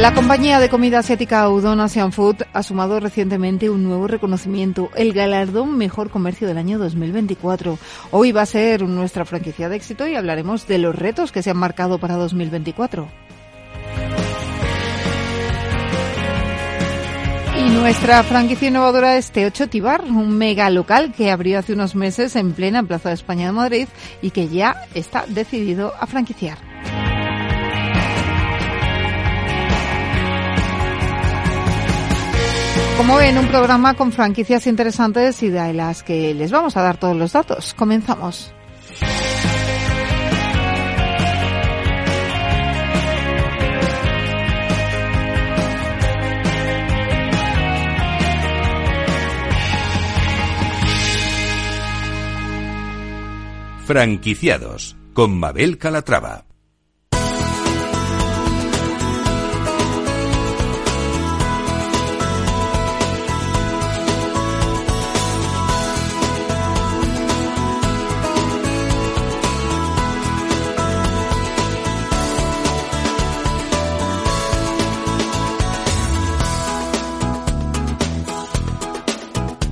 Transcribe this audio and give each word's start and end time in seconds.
La 0.00 0.14
compañía 0.14 0.60
de 0.60 0.70
comida 0.70 1.00
asiática 1.00 1.46
Udon 1.50 1.78
Asian 1.78 2.10
Food 2.10 2.44
ha 2.54 2.62
sumado 2.62 3.00
recientemente 3.00 3.68
un 3.68 3.84
nuevo 3.84 4.06
reconocimiento, 4.06 4.88
el 4.96 5.12
galardón 5.12 5.76
Mejor 5.76 6.08
Comercio 6.08 6.48
del 6.48 6.56
año 6.56 6.78
2024. 6.78 7.78
Hoy 8.10 8.32
va 8.32 8.40
a 8.40 8.46
ser 8.46 8.80
nuestra 8.88 9.26
franquicia 9.26 9.68
de 9.68 9.76
éxito 9.76 10.08
y 10.08 10.14
hablaremos 10.14 10.66
de 10.66 10.78
los 10.78 10.94
retos 10.94 11.32
que 11.32 11.42
se 11.42 11.50
han 11.50 11.58
marcado 11.58 11.98
para 11.98 12.16
2024. 12.16 13.08
Y 17.58 17.68
nuestra 17.68 18.22
franquicia 18.22 18.68
innovadora 18.68 19.18
es 19.18 19.30
T8 19.34 19.68
Tibar, 19.68 20.04
un 20.04 20.30
mega 20.30 20.70
local 20.70 21.12
que 21.12 21.30
abrió 21.30 21.58
hace 21.58 21.74
unos 21.74 21.94
meses 21.94 22.36
en 22.36 22.52
plena 22.54 22.82
Plaza 22.82 23.10
de 23.10 23.16
España 23.16 23.48
de 23.48 23.52
Madrid 23.52 23.88
y 24.22 24.30
que 24.30 24.48
ya 24.48 24.86
está 24.94 25.26
decidido 25.28 25.92
a 26.00 26.06
franquiciar. 26.06 26.69
Como 33.00 33.16
ven, 33.16 33.38
un 33.38 33.48
programa 33.48 33.94
con 33.94 34.12
franquicias 34.12 34.66
interesantes 34.66 35.42
y 35.42 35.48
de 35.48 35.72
las 35.72 36.02
que 36.02 36.34
les 36.34 36.50
vamos 36.50 36.76
a 36.76 36.82
dar 36.82 36.98
todos 36.98 37.16
los 37.16 37.32
datos. 37.32 37.72
Comenzamos. 37.72 38.52
Franquiciados 53.86 54.98
con 55.14 55.38
Mabel 55.38 55.78
Calatrava. 55.78 56.49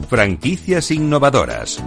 Franquicias 0.09 0.91
innovadoras. 0.91 1.83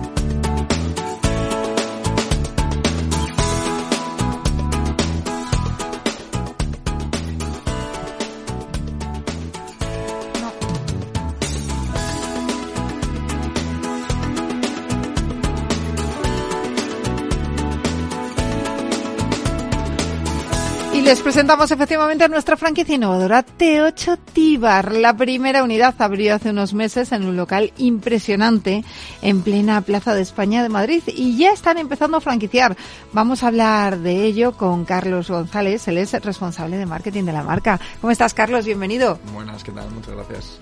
Les 21.12 21.20
presentamos 21.20 21.70
efectivamente 21.72 22.24
a 22.24 22.30
nuestra 22.30 22.56
franquicia 22.56 22.96
innovadora 22.96 23.46
T8 23.46 24.18
Tibar. 24.32 24.94
La 24.94 25.14
primera 25.14 25.62
unidad 25.62 25.94
abrió 26.02 26.36
hace 26.36 26.52
unos 26.52 26.74
meses 26.74 27.12
en 27.12 27.26
un 27.26 27.36
local 27.36 27.74
impresionante 27.78 28.86
en 29.22 29.42
plena 29.42 29.82
Plaza 29.82 30.16
de 30.16 30.22
España 30.22 30.64
de 30.64 30.70
Madrid 30.70 31.04
y 31.08 31.38
ya 31.38 31.52
están 31.52 31.78
empezando 31.78 32.16
a 32.16 32.22
franquiciar. 32.22 32.78
Vamos 33.12 33.44
a 33.44 33.48
hablar 33.48 34.00
de 34.00 34.24
ello 34.24 34.54
con 34.54 34.86
Carlos 34.86 35.30
González, 35.30 35.86
él 35.90 35.98
es 35.98 36.14
responsable 36.14 36.78
de 36.78 36.86
marketing 36.86 37.26
de 37.26 37.34
la 37.34 37.44
marca. 37.44 37.78
¿Cómo 38.00 38.12
estás, 38.12 38.34
Carlos? 38.34 38.66
Bienvenido. 38.66 39.20
Buenas, 39.34 39.66
¿qué 39.66 39.74
tal? 39.74 39.92
Muchas 39.92 40.16
gracias. 40.16 40.60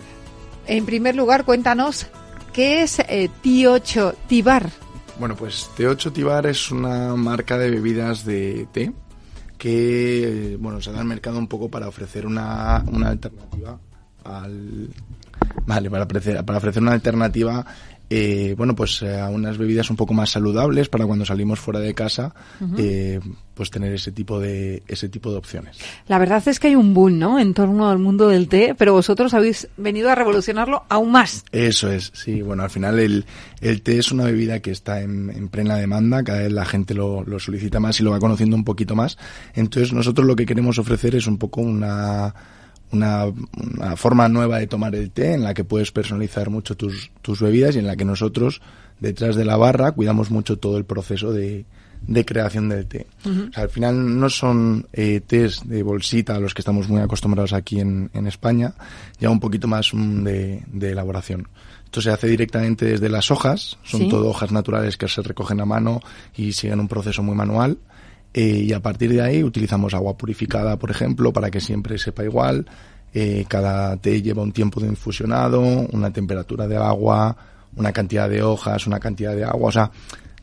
En 0.66 0.84
primer 0.88 1.16
lugar, 1.16 1.46
cuéntanos, 1.46 2.08
¿qué 2.54 2.82
es 2.82 2.98
eh, 2.98 3.30
T8 3.44 4.16
Tibar? 4.26 4.72
Bueno, 5.20 5.36
pues 5.36 5.70
T8 5.78 6.12
Tibar 6.12 6.48
es 6.48 6.72
una 6.72 7.16
marca 7.16 7.56
de 7.60 7.70
bebidas 7.70 8.26
de 8.26 8.68
té 8.72 8.92
que 9.60 10.58
bueno 10.60 10.80
da 10.80 11.02
al 11.02 11.06
mercado 11.06 11.38
un 11.38 11.48
poco 11.48 11.70
para 11.70 11.88
ofrecer 11.88 12.26
una, 12.26 12.84
una 12.92 13.10
alternativa 13.10 13.78
al 14.24 14.90
vale 15.68 15.92
para 15.92 16.06
ofrecer 16.06 16.44
para 16.46 16.58
ofrecer 16.58 16.82
una 16.82 16.94
alternativa 16.94 17.66
eh, 18.10 18.56
bueno, 18.58 18.76
pues 18.76 19.02
eh, 19.02 19.20
a 19.20 19.30
unas 19.30 19.58
bebidas 19.58 19.90
un 19.90 19.96
poco 19.96 20.14
más 20.14 20.32
saludables 20.32 20.90
para 20.90 21.06
cuando 21.06 21.26
salimos 21.26 21.60
fuera 21.60 21.80
de 21.80 21.94
casa, 21.94 22.34
eh, 22.78 23.20
pues 23.54 23.70
tener 23.70 23.94
ese 23.94 24.12
tipo 24.12 24.40
de 24.40 24.84
ese 24.88 25.10
tipo 25.10 25.32
de 25.32 25.38
opciones. 25.38 25.78
La 26.08 26.18
verdad 26.18 26.42
es 26.48 26.60
que 26.60 26.68
hay 26.68 26.76
un 26.76 26.94
boom, 26.94 27.20
¿no? 27.20 27.40
En 27.40 27.54
torno 27.54 27.90
al 27.90 28.00
mundo 28.00 28.28
del 28.28 28.48
té, 28.48 28.74
pero 28.78 28.94
vosotros 28.94 29.34
habéis 29.34 29.68
venido 29.78 30.10
a 30.10 30.16
revolucionarlo 30.16 30.86
aún 30.90 31.12
más. 31.12 31.44
Eso 31.52 31.92
es, 31.92 32.12
sí. 32.16 32.42
Bueno, 32.42 32.64
al 32.64 32.70
final 32.70 33.00
el, 33.00 33.26
el 33.62 33.82
té 33.82 34.00
es 34.00 34.12
una 34.12 34.24
bebida 34.24 34.60
que 34.60 34.72
está 34.72 35.02
en, 35.02 35.30
en 35.30 35.50
plena 35.50 35.76
demanda, 35.76 36.24
cada 36.24 36.40
vez 36.40 36.52
la 36.52 36.66
gente 36.66 36.94
lo, 36.94 37.24
lo 37.24 37.40
solicita 37.40 37.80
más 37.80 38.00
y 38.00 38.04
lo 38.04 38.12
va 38.12 38.20
conociendo 38.20 38.56
un 38.56 38.64
poquito 38.64 38.96
más. 38.96 39.18
Entonces 39.54 39.94
nosotros 39.94 40.26
lo 40.26 40.36
que 40.36 40.46
queremos 40.46 40.80
ofrecer 40.80 41.16
es 41.16 41.28
un 41.28 41.38
poco 41.38 41.62
una 41.62 42.34
una, 42.92 43.26
forma 43.96 44.28
nueva 44.30 44.60
de 44.60 44.68
tomar 44.68 44.96
el 44.96 45.12
té 45.12 45.34
en 45.34 45.44
la 45.44 45.54
que 45.54 45.64
puedes 45.64 45.92
personalizar 45.92 46.50
mucho 46.50 46.76
tus, 46.76 47.12
tus 47.22 47.42
bebidas 47.42 47.76
y 47.76 47.80
en 47.80 47.88
la 47.88 47.96
que 47.96 48.06
nosotros, 48.06 48.62
detrás 49.00 49.36
de 49.36 49.46
la 49.46 49.58
barra, 49.58 49.92
cuidamos 49.92 50.32
mucho 50.32 50.58
todo 50.58 50.78
el 50.78 50.86
proceso 50.86 51.32
de, 51.32 51.66
de 52.08 52.26
creación 52.26 52.70
del 52.70 52.88
té. 52.88 53.08
al 53.56 53.70
final 53.70 54.20
no 54.20 54.30
son 54.30 54.88
eh, 54.94 55.22
tés 55.26 55.68
de 55.68 55.84
bolsita 55.84 56.36
a 56.36 56.40
los 56.40 56.54
que 56.54 56.62
estamos 56.62 56.88
muy 56.88 57.02
acostumbrados 57.02 57.54
aquí 57.54 57.80
en, 57.80 58.10
en 58.14 58.28
España, 58.28 58.74
ya 59.20 59.30
un 59.30 59.40
poquito 59.40 59.68
más 59.68 59.94
mm, 59.94 60.24
de, 60.24 60.64
de, 60.68 60.92
elaboración. 60.92 61.48
Esto 61.86 62.02
se 62.02 62.12
hace 62.12 62.28
directamente 62.28 62.86
desde 62.86 63.10
las 63.10 63.32
hojas, 63.32 63.78
son 63.84 64.10
todo 64.10 64.30
hojas 64.30 64.52
naturales 64.52 64.96
que 64.96 65.08
se 65.08 65.22
recogen 65.22 65.60
a 65.60 65.66
mano 65.66 66.02
y 66.36 66.54
siguen 66.54 66.80
un 66.80 66.88
proceso 66.88 67.24
muy 67.24 67.36
manual. 67.36 67.80
Eh, 68.34 68.66
y 68.68 68.74
a 68.74 68.80
partir 68.80 69.12
de 69.12 69.22
ahí 69.22 69.44
utilizamos 69.44 69.94
agua 69.94 70.16
purificada, 70.18 70.78
por 70.78 70.92
ejemplo, 70.92 71.34
para 71.34 71.50
que 71.50 71.60
siempre 71.60 71.98
sepa 71.98 72.24
igual. 72.24 72.66
Eh, 73.14 73.46
cada 73.48 73.98
té 73.98 74.22
lleva 74.22 74.44
un 74.44 74.52
tiempo 74.52 74.80
de 74.80 74.88
infusionado, 74.88 75.62
una 75.62 76.12
temperatura 76.12 76.68
de 76.68 76.78
agua, 76.78 77.36
una 77.76 77.92
cantidad 77.92 78.30
de 78.30 78.44
hojas, 78.44 78.86
una 78.86 79.00
cantidad 79.00 79.36
de 79.36 79.46
agua. 79.46 79.70
O 79.70 79.72
sea, 79.72 79.92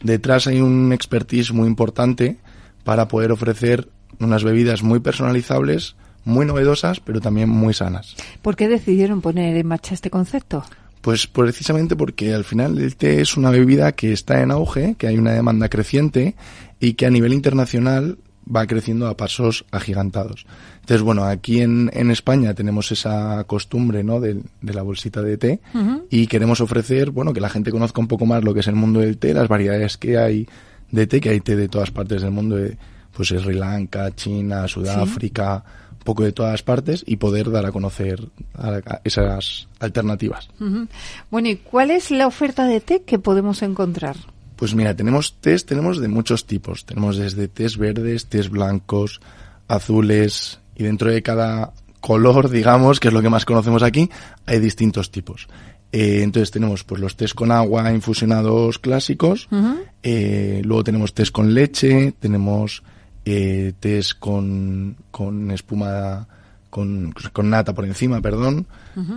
detrás 0.03 0.47
hay 0.49 0.61
un 0.61 0.93
expertise 0.93 1.53
muy 1.53 1.69
importante 1.69 2.39
para 2.83 3.07
poder 3.09 3.31
ofrecer 3.31 3.89
unas 4.19 4.43
bebidas 4.43 4.83
muy 4.83 5.01
personalizables, 5.01 5.95
muy 6.25 6.45
novedosas, 6.45 6.99
pero 7.01 7.21
también 7.21 7.49
muy 7.49 7.73
sanas. 7.73 8.17
¿Por 8.43 8.57
qué 8.57 8.69
decidieron 8.69 9.21
poner 9.21 9.57
en 9.57 9.67
marcha 9.67 9.95
este 9.95 10.11
concepto? 10.11 10.65
Pues 11.07 11.29
precisamente 11.29 11.95
porque 11.95 12.35
al 12.35 12.43
final 12.43 12.79
el 12.81 12.97
té 12.97 13.21
es 13.21 13.37
una 13.37 13.53
bebida 13.53 13.93
que 13.93 14.13
está 14.13 14.43
en 14.43 14.51
auge, 14.51 14.97
que 14.99 15.07
hay 15.07 15.17
una 15.17 15.31
demanda 15.31 15.69
creciente 15.69 16.35
y 16.81 16.95
que 16.95 17.07
a 17.07 17.11
nivel 17.11 17.33
internacional 17.33 18.19
va 18.45 18.67
creciendo 18.67 19.07
a 19.07 19.17
pasos 19.17 19.67
agigantados. 19.71 20.47
Entonces, 20.81 21.03
bueno, 21.03 21.23
aquí 21.23 21.61
en, 21.61 21.93
en 21.95 22.11
España 22.11 22.55
tenemos 22.55 22.91
esa 22.91 23.45
costumbre, 23.45 24.03
¿no? 24.03 24.19
De, 24.19 24.43
de 24.61 24.75
la 24.75 24.83
bolsita 24.83 25.23
de 25.23 25.39
té 25.39 25.61
y 26.11 26.27
queremos 26.27 26.61
ofrecer, 26.61 27.13
bueno, 27.13 27.33
que 27.33 27.41
la 27.41 27.51
gente 27.51 27.71
conozca 27.71 28.01
un 28.01 28.09
poco 28.09 28.27
más 28.27 28.43
lo 28.43 28.53
que 28.53 28.59
es 28.59 28.67
el 28.67 28.75
mundo 28.75 28.99
del 28.99 29.17
té, 29.17 29.33
las 29.33 29.47
variedades 29.47 29.99
que 29.99 30.19
hay 30.19 30.49
de 30.91 31.07
té, 31.07 31.21
que 31.21 31.29
hay 31.29 31.39
té 31.39 31.55
de 31.55 31.69
todas 31.69 31.93
partes 31.93 32.21
del 32.23 32.33
mundo, 32.33 32.57
de, 32.57 32.77
pues 33.13 33.29
Sri 33.29 33.55
Lanka, 33.55 34.13
China, 34.17 34.67
Sudáfrica, 34.67 35.63
poco 36.07 36.25
de 36.25 36.33
todas 36.33 36.63
partes 36.63 37.05
y 37.07 37.17
poder 37.17 37.51
dar 37.51 37.67
a 37.67 37.73
conocer 37.73 38.29
esas 39.05 39.69
alternativas. 39.79 40.49
Bueno, 41.31 41.49
¿y 41.49 41.57
cuál 41.57 41.91
es 41.91 42.11
la 42.11 42.27
oferta 42.27 42.67
de 42.67 42.81
té 42.81 43.03
que 43.03 43.19
podemos 43.19 43.61
encontrar? 43.63 44.17
Pues 44.57 44.75
mira, 44.75 44.97
tenemos 44.97 45.35
tés, 45.41 45.67
tenemos 45.67 46.01
de 46.01 46.09
muchos 46.09 46.47
tipos. 46.47 46.87
Tenemos 46.87 47.19
desde 47.19 47.47
tés 47.49 47.77
verdes, 47.77 48.27
tés 48.27 48.49
blancos, 48.49 49.21
azules 49.69 50.61
y 50.75 50.85
dentro 50.85 51.11
de 51.11 51.23
cada 51.23 51.75
color, 52.01 52.49
digamos, 52.59 52.99
que 52.99 53.09
es 53.09 53.15
lo 53.15 53.21
que 53.21 53.29
más 53.29 53.45
conocemos 53.45 53.83
aquí, 53.83 54.11
hay 54.47 54.59
distintos 54.59 55.11
tipos. 55.11 55.49
Eh, 55.93 56.23
entonces 56.23 56.51
tenemos 56.51 56.85
pues 56.85 57.01
los 57.01 57.17
tés 57.17 57.35
con 57.35 57.53
agua 57.53 57.93
infusionados 57.93 58.79
clásicos, 58.79 59.49
eh, 60.03 60.61
luego 60.65 60.83
tenemos 60.83 61.15
tés 61.15 61.31
con 61.31 61.55
leche, 61.55 62.13
tenemos 62.19 62.83
eh, 63.27 63.75
tés 63.79 64.15
con, 64.15 64.97
con 65.11 65.51
espuma 65.51 66.29
con, 66.71 67.13
con 67.33 67.51
nata 67.51 67.75
por 67.75 67.85
encima, 67.85 68.23
perdón. 68.23 68.67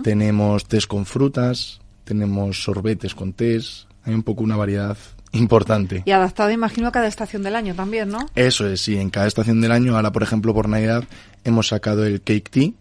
Tenemos 0.02 0.66
tés 0.66 0.86
con 0.86 1.06
frutas, 1.06 1.80
tenemos 2.04 2.62
sorbetes 2.62 3.14
con 3.14 3.32
tés. 3.32 3.86
Hay 4.04 4.12
un 4.12 4.22
poco 4.22 4.42
una 4.42 4.56
variedad 4.56 4.96
importante. 5.32 6.02
Y 6.04 6.10
adaptado, 6.10 6.50
imagino, 6.50 6.88
a 6.88 6.92
cada 6.92 7.06
estación 7.06 7.42
del 7.42 7.54
año 7.54 7.74
también, 7.74 8.10
¿no? 8.10 8.26
Eso 8.34 8.66
es, 8.66 8.80
sí, 8.80 8.96
en 8.96 9.10
cada 9.10 9.26
estación 9.26 9.60
del 9.60 9.72
año. 9.72 9.94
Ahora, 9.96 10.10
por 10.10 10.22
ejemplo, 10.22 10.52
por 10.52 10.68
Navidad 10.68 11.04
hemos 11.44 11.68
sacado 11.68 12.04
el 12.04 12.20
cake 12.20 12.50
tea, 12.50 12.72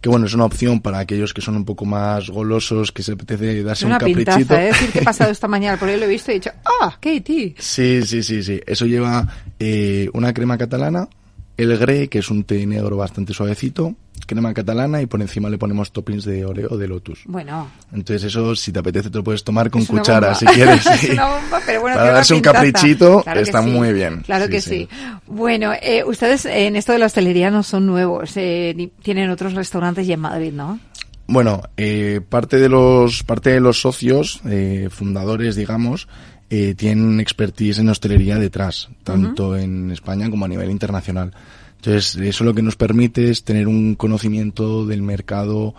que 0.00 0.08
bueno, 0.08 0.26
es 0.26 0.34
una 0.34 0.44
opción 0.44 0.80
para 0.80 0.98
aquellos 0.98 1.32
que 1.32 1.40
son 1.40 1.56
un 1.56 1.64
poco 1.64 1.84
más 1.84 2.30
golosos, 2.30 2.92
que 2.92 3.02
se 3.02 3.12
apetece 3.12 3.62
darse 3.62 3.86
una 3.86 3.96
un 3.96 4.00
caprichito. 4.00 4.36
Pintaza, 4.36 4.62
¿eh? 4.62 4.66
decir 4.66 4.90
que 4.90 4.98
he 5.00 5.02
pasado 5.02 5.30
esta 5.32 5.48
mañana 5.48 5.78
por 5.78 5.88
ahí 5.88 5.98
lo 5.98 6.06
he 6.06 6.08
visto 6.08 6.30
y 6.30 6.34
he 6.34 6.38
dicho, 6.38 6.50
¡ah, 6.64 6.98
tea! 7.00 7.52
Sí, 7.58 8.02
sí, 8.04 8.22
sí, 8.22 8.42
sí. 8.42 8.60
Eso 8.66 8.86
lleva 8.86 9.26
eh, 9.58 10.08
una 10.12 10.32
crema 10.32 10.58
catalana, 10.58 11.08
el 11.56 11.76
grey, 11.78 12.08
que 12.08 12.18
es 12.20 12.30
un 12.30 12.44
té 12.44 12.66
negro 12.66 12.96
bastante 12.96 13.32
suavecito, 13.34 13.94
crema 14.26 14.54
catalana 14.54 15.02
y 15.02 15.06
por 15.06 15.20
encima 15.20 15.50
le 15.50 15.58
ponemos 15.58 15.92
toppings 15.92 16.24
de 16.24 16.44
oreo 16.44 16.68
o 16.70 16.76
de 16.76 16.88
lotus. 16.88 17.22
Bueno. 17.26 17.68
Entonces 17.92 18.24
eso, 18.24 18.54
si 18.56 18.72
te 18.72 18.78
apetece, 18.78 19.10
te 19.10 19.18
lo 19.18 19.24
puedes 19.24 19.42
tomar 19.44 19.68
con 19.70 19.84
cuchara, 19.84 20.28
bomba. 20.28 20.34
si 20.38 20.46
quieres. 20.46 20.86
Es 20.92 21.00
sí. 21.00 21.10
una 21.12 21.26
bomba, 21.26 21.60
pero 21.66 21.80
bueno, 21.80 21.96
Para 21.96 22.12
darse 22.12 22.34
un 22.34 22.40
caprichito 22.40 23.22
Claro 23.22 23.40
está 23.40 23.62
sí. 23.62 23.70
muy 23.70 23.92
bien. 23.92 24.20
Claro 24.20 24.44
Sí, 24.46 24.50
que 24.50 24.60
sí. 24.60 24.88
Bueno, 25.26 25.72
eh, 25.82 26.04
ustedes 26.04 26.44
en 26.46 26.76
esto 26.76 26.92
de 26.92 26.98
la 26.98 27.06
hostelería 27.06 27.50
no 27.50 27.62
son 27.62 27.86
nuevos, 27.86 28.36
eh, 28.36 28.72
ni- 28.76 28.86
tienen 28.88 29.28
otros 29.30 29.54
restaurantes 29.54 30.06
y 30.06 30.12
en 30.12 30.20
Madrid, 30.20 30.52
¿no? 30.52 30.78
Bueno, 31.26 31.62
eh, 31.76 32.20
parte 32.28 32.58
de 32.58 32.68
los 32.68 33.22
parte 33.22 33.50
de 33.50 33.60
los 33.60 33.80
socios 33.80 34.40
eh, 34.44 34.88
fundadores, 34.90 35.56
digamos, 35.56 36.08
eh, 36.54 36.74
tienen 36.74 37.18
expertise 37.18 37.78
en 37.78 37.88
hostelería 37.88 38.36
detrás, 38.38 38.90
tanto 39.04 39.56
en 39.56 39.90
España 39.90 40.28
como 40.28 40.44
a 40.44 40.48
nivel 40.48 40.70
internacional. 40.70 41.32
Entonces, 41.76 42.14
eso 42.16 42.44
lo 42.44 42.52
que 42.52 42.60
nos 42.60 42.76
permite 42.76 43.30
es 43.30 43.42
tener 43.42 43.68
un 43.68 43.94
conocimiento 43.94 44.84
del 44.84 45.00
mercado 45.00 45.74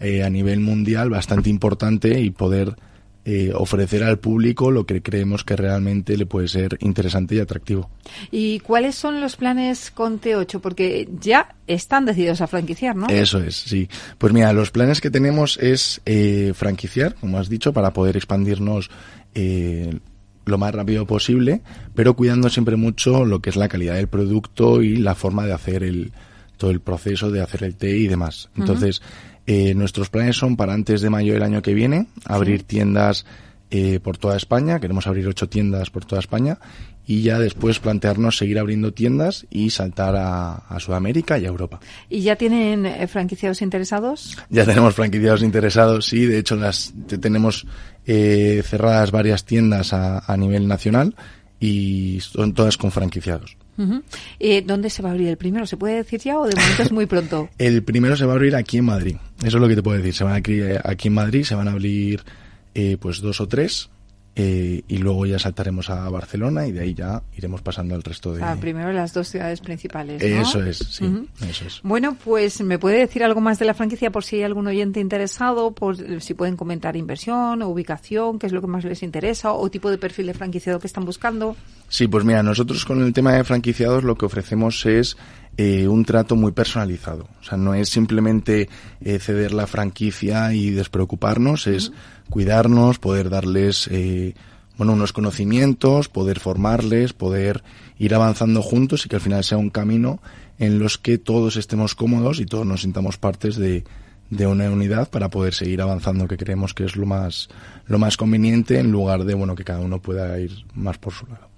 eh, 0.00 0.24
a 0.24 0.28
nivel 0.28 0.58
mundial 0.58 1.10
bastante 1.10 1.48
importante 1.48 2.20
y 2.20 2.30
poder 2.30 2.74
eh, 3.24 3.52
ofrecer 3.54 4.02
al 4.02 4.18
público 4.18 4.72
lo 4.72 4.84
que 4.84 5.00
creemos 5.00 5.44
que 5.44 5.54
realmente 5.54 6.16
le 6.16 6.26
puede 6.26 6.48
ser 6.48 6.76
interesante 6.80 7.36
y 7.36 7.38
atractivo. 7.38 7.88
¿Y 8.32 8.58
cuáles 8.58 8.96
son 8.96 9.20
los 9.20 9.36
planes 9.36 9.92
con 9.92 10.20
T8? 10.20 10.60
Porque 10.60 11.08
ya 11.20 11.54
están 11.68 12.04
decididos 12.04 12.40
a 12.40 12.48
franquiciar, 12.48 12.96
¿no? 12.96 13.06
Eso 13.06 13.38
es, 13.38 13.54
sí. 13.54 13.88
Pues 14.18 14.32
mira, 14.32 14.52
los 14.52 14.72
planes 14.72 15.00
que 15.00 15.10
tenemos 15.10 15.56
es 15.58 16.00
eh, 16.04 16.52
franquiciar, 16.52 17.14
como 17.14 17.38
has 17.38 17.48
dicho, 17.48 17.72
para 17.72 17.92
poder 17.92 18.16
expandirnos 18.16 18.90
eh, 19.36 19.98
lo 20.46 20.58
más 20.58 20.74
rápido 20.74 21.06
posible, 21.06 21.60
pero 21.94 22.14
cuidando 22.14 22.48
siempre 22.48 22.76
mucho 22.76 23.24
lo 23.24 23.40
que 23.40 23.50
es 23.50 23.56
la 23.56 23.68
calidad 23.68 23.96
del 23.96 24.08
producto 24.08 24.82
y 24.82 24.96
la 24.96 25.14
forma 25.14 25.44
de 25.46 25.52
hacer 25.52 25.82
el 25.82 26.12
todo 26.56 26.70
el 26.70 26.80
proceso 26.80 27.30
de 27.30 27.42
hacer 27.42 27.64
el 27.64 27.76
té 27.76 27.96
y 27.98 28.06
demás. 28.08 28.48
Entonces, 28.56 29.02
eh, 29.46 29.74
nuestros 29.74 30.08
planes 30.08 30.36
son 30.38 30.56
para 30.56 30.72
antes 30.72 31.02
de 31.02 31.10
mayo 31.10 31.34
del 31.34 31.42
año 31.42 31.60
que 31.60 31.74
viene 31.74 32.06
abrir 32.24 32.62
tiendas 32.62 33.26
eh, 33.70 34.00
por 34.02 34.16
toda 34.16 34.36
España. 34.38 34.80
Queremos 34.80 35.06
abrir 35.06 35.26
ocho 35.28 35.48
tiendas 35.50 35.90
por 35.90 36.06
toda 36.06 36.20
España 36.20 36.58
y 37.06 37.20
ya 37.22 37.38
después 37.38 37.78
plantearnos 37.78 38.36
seguir 38.38 38.58
abriendo 38.58 38.92
tiendas 38.94 39.46
y 39.50 39.70
saltar 39.70 40.16
a, 40.16 40.54
a 40.54 40.80
Sudamérica 40.80 41.38
y 41.38 41.44
a 41.44 41.48
Europa. 41.48 41.78
¿Y 42.08 42.20
ya 42.22 42.36
tienen 42.36 42.86
eh, 42.86 43.06
franquiciados 43.06 43.60
interesados? 43.62 44.38
Ya 44.48 44.64
tenemos 44.64 44.94
franquiciados 44.94 45.42
interesados, 45.42 46.06
sí. 46.06 46.24
De 46.24 46.38
hecho, 46.38 46.56
las 46.56 46.94
te- 47.06 47.18
tenemos 47.18 47.66
eh, 48.06 48.62
cerradas 48.64 49.10
varias 49.10 49.44
tiendas 49.44 49.92
a, 49.92 50.20
a 50.30 50.36
nivel 50.36 50.68
nacional 50.68 51.14
y 51.60 52.18
son 52.20 52.54
todas 52.54 52.76
con 52.76 52.90
franquiciados. 52.92 53.56
Eh, 54.40 54.62
¿Dónde 54.62 54.88
se 54.88 55.02
va 55.02 55.10
a 55.10 55.12
abrir 55.12 55.28
el 55.28 55.36
primero? 55.36 55.66
¿Se 55.66 55.76
puede 55.76 55.96
decir 55.96 56.20
ya 56.20 56.38
o 56.38 56.46
de 56.46 56.56
momento 56.56 56.82
es 56.82 56.92
muy 56.92 57.06
pronto? 57.06 57.50
El 57.58 57.82
primero 57.82 58.16
se 58.16 58.24
va 58.24 58.32
a 58.32 58.36
abrir 58.36 58.56
aquí 58.56 58.78
en 58.78 58.86
Madrid. 58.86 59.16
Eso 59.44 59.58
es 59.58 59.60
lo 59.60 59.68
que 59.68 59.76
te 59.76 59.82
puedo 59.82 59.98
decir. 59.98 60.14
Se 60.14 60.24
van 60.24 60.32
a 60.32 60.36
abrir 60.36 60.80
aquí 60.82 61.08
en 61.08 61.14
Madrid, 61.14 61.44
se 61.44 61.54
van 61.54 61.68
a 61.68 61.72
abrir 61.72 62.22
eh, 62.74 62.96
pues 62.98 63.20
dos 63.20 63.40
o 63.40 63.48
tres 63.48 63.90
eh, 64.38 64.82
y 64.86 64.98
luego 64.98 65.24
ya 65.24 65.38
saltaremos 65.38 65.88
a 65.88 66.06
Barcelona 66.10 66.66
y 66.66 66.72
de 66.72 66.80
ahí 66.80 66.92
ya 66.92 67.22
iremos 67.38 67.62
pasando 67.62 67.94
al 67.94 68.02
resto 68.02 68.34
de. 68.34 68.42
Ah, 68.42 68.54
primero 68.60 68.92
las 68.92 69.14
dos 69.14 69.28
ciudades 69.28 69.62
principales. 69.62 70.22
¿no? 70.22 70.42
Eso 70.42 70.62
es, 70.62 70.76
sí, 70.76 71.06
Ujú. 71.06 71.26
eso 71.48 71.64
es. 71.66 71.80
Bueno, 71.82 72.18
pues 72.22 72.60
me 72.60 72.78
puede 72.78 72.98
decir 72.98 73.24
algo 73.24 73.40
más 73.40 73.58
de 73.58 73.64
la 73.64 73.72
franquicia 73.72 74.10
por 74.10 74.24
si 74.24 74.36
hay 74.36 74.42
algún 74.42 74.66
oyente 74.66 75.00
interesado, 75.00 75.72
por 75.72 76.20
si 76.20 76.34
pueden 76.34 76.56
comentar 76.56 76.96
inversión 76.96 77.62
o 77.62 77.68
ubicación, 77.70 78.38
qué 78.38 78.46
es 78.46 78.52
lo 78.52 78.60
que 78.60 78.66
más 78.66 78.84
les 78.84 79.02
interesa 79.02 79.54
o 79.54 79.70
tipo 79.70 79.90
de 79.90 79.96
perfil 79.96 80.26
de 80.26 80.34
franquiciado 80.34 80.80
que 80.80 80.86
están 80.86 81.06
buscando. 81.06 81.56
Sí, 81.88 82.06
pues 82.06 82.22
mira, 82.26 82.42
nosotros 82.42 82.84
con 82.84 83.02
el 83.02 83.14
tema 83.14 83.32
de 83.32 83.42
franquiciados 83.42 84.04
lo 84.04 84.16
que 84.16 84.26
ofrecemos 84.26 84.84
es 84.84 85.16
eh, 85.56 85.88
un 85.88 86.04
trato 86.04 86.36
muy 86.36 86.52
personalizado. 86.52 87.26
O 87.40 87.42
sea, 87.42 87.56
no 87.56 87.72
es 87.72 87.88
simplemente 87.88 88.68
eh, 89.00 89.18
ceder 89.18 89.54
la 89.54 89.66
franquicia 89.66 90.52
y 90.52 90.68
despreocuparnos, 90.70 91.66
es 91.66 91.92
cuidarnos, 92.30 92.98
poder 92.98 93.30
darles 93.30 93.88
eh, 93.90 94.34
bueno, 94.76 94.92
unos 94.92 95.12
conocimientos, 95.12 96.08
poder 96.08 96.40
formarles, 96.40 97.12
poder 97.12 97.62
ir 97.98 98.14
avanzando 98.14 98.62
juntos 98.62 99.06
y 99.06 99.08
que 99.08 99.16
al 99.16 99.22
final 99.22 99.44
sea 99.44 99.58
un 99.58 99.70
camino 99.70 100.20
en 100.58 100.78
los 100.78 100.98
que 100.98 101.18
todos 101.18 101.56
estemos 101.56 101.94
cómodos 101.94 102.40
y 102.40 102.46
todos 102.46 102.66
nos 102.66 102.82
sintamos 102.82 103.16
partes 103.16 103.56
de, 103.56 103.84
de 104.30 104.46
una 104.46 104.70
unidad 104.70 105.08
para 105.08 105.30
poder 105.30 105.54
seguir 105.54 105.80
avanzando, 105.80 106.28
que 106.28 106.36
creemos 106.36 106.74
que 106.74 106.84
es 106.84 106.96
lo 106.96 107.06
más, 107.06 107.48
lo 107.86 107.98
más 107.98 108.16
conveniente 108.16 108.78
en 108.78 108.90
lugar 108.90 109.24
de 109.24 109.34
bueno 109.34 109.54
que 109.54 109.64
cada 109.64 109.80
uno 109.80 110.00
pueda 110.00 110.38
ir 110.38 110.52
más 110.74 110.98
por 110.98 111.12
su 111.12 111.26
lado. 111.26 111.48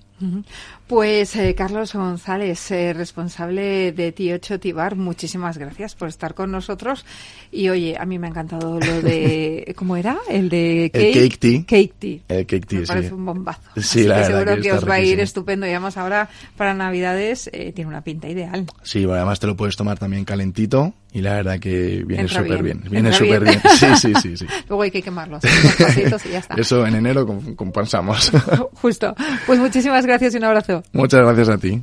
Pues 0.88 1.36
eh, 1.36 1.54
Carlos 1.54 1.92
González, 1.92 2.70
eh, 2.70 2.94
responsable 2.94 3.92
de 3.92 4.14
T8 4.14 4.58
Tibar, 4.58 4.96
muchísimas 4.96 5.58
gracias 5.58 5.94
por 5.94 6.08
estar 6.08 6.32
con 6.32 6.50
nosotros. 6.50 7.04
Y 7.52 7.68
oye, 7.68 7.96
a 8.00 8.06
mí 8.06 8.18
me 8.18 8.26
ha 8.26 8.30
encantado 8.30 8.80
lo 8.80 9.02
de, 9.02 9.74
¿cómo 9.76 9.98
era? 9.98 10.16
El 10.30 10.48
de 10.48 10.86
El 10.86 10.90
cake, 10.90 11.38
tea. 11.38 11.60
Cake 11.66 11.94
tea. 11.98 12.18
El 12.28 12.46
cake 12.46 12.66
tea, 12.66 12.80
me 12.80 12.86
sí. 12.86 12.92
parece 12.92 13.12
un 13.14 13.26
bombazo. 13.26 13.60
Sí, 13.76 13.80
Así 13.82 14.04
la 14.04 14.14
que 14.14 14.20
verdad 14.32 14.54
seguro 14.54 14.62
que 14.62 14.72
os 14.72 14.88
va 14.88 14.94
a 14.94 15.00
ir 15.00 15.20
estupendo. 15.20 15.66
Y 15.66 15.70
además 15.70 15.98
ahora 15.98 16.30
para 16.56 16.72
Navidades 16.72 17.50
eh, 17.52 17.72
tiene 17.74 17.90
una 17.90 18.00
pinta 18.00 18.26
ideal. 18.28 18.64
Sí, 18.82 19.00
bueno, 19.04 19.16
además 19.18 19.40
te 19.40 19.46
lo 19.46 19.56
puedes 19.56 19.76
tomar 19.76 19.98
también 19.98 20.24
calentito 20.24 20.94
y 21.12 21.20
la 21.20 21.34
verdad 21.34 21.58
que 21.58 22.02
viene 22.06 22.28
súper 22.28 22.62
bien, 22.62 22.80
bien. 22.80 22.90
Viene 22.90 23.12
súper 23.12 23.44
bien. 23.44 23.60
bien. 23.62 23.76
Sí, 23.76 23.86
sí, 23.96 24.12
sí, 24.22 24.36
sí. 24.38 24.46
Luego 24.68 24.82
hay 24.82 24.90
que 24.90 25.02
quemarlos, 25.02 25.42
y 25.44 26.28
ya 26.30 26.38
está. 26.38 26.54
Eso 26.54 26.86
en 26.86 26.94
enero 26.94 27.26
com- 27.26 27.54
compensamos. 27.54 28.30
Justo. 28.74 29.14
Pues 29.46 29.58
muchísimas 29.58 30.04
gracias 30.06 30.34
y 30.34 30.38
un 30.38 30.44
abrazo. 30.44 30.77
Muchas 30.92 31.20
gracias 31.20 31.48
a 31.48 31.58
ti. 31.58 31.82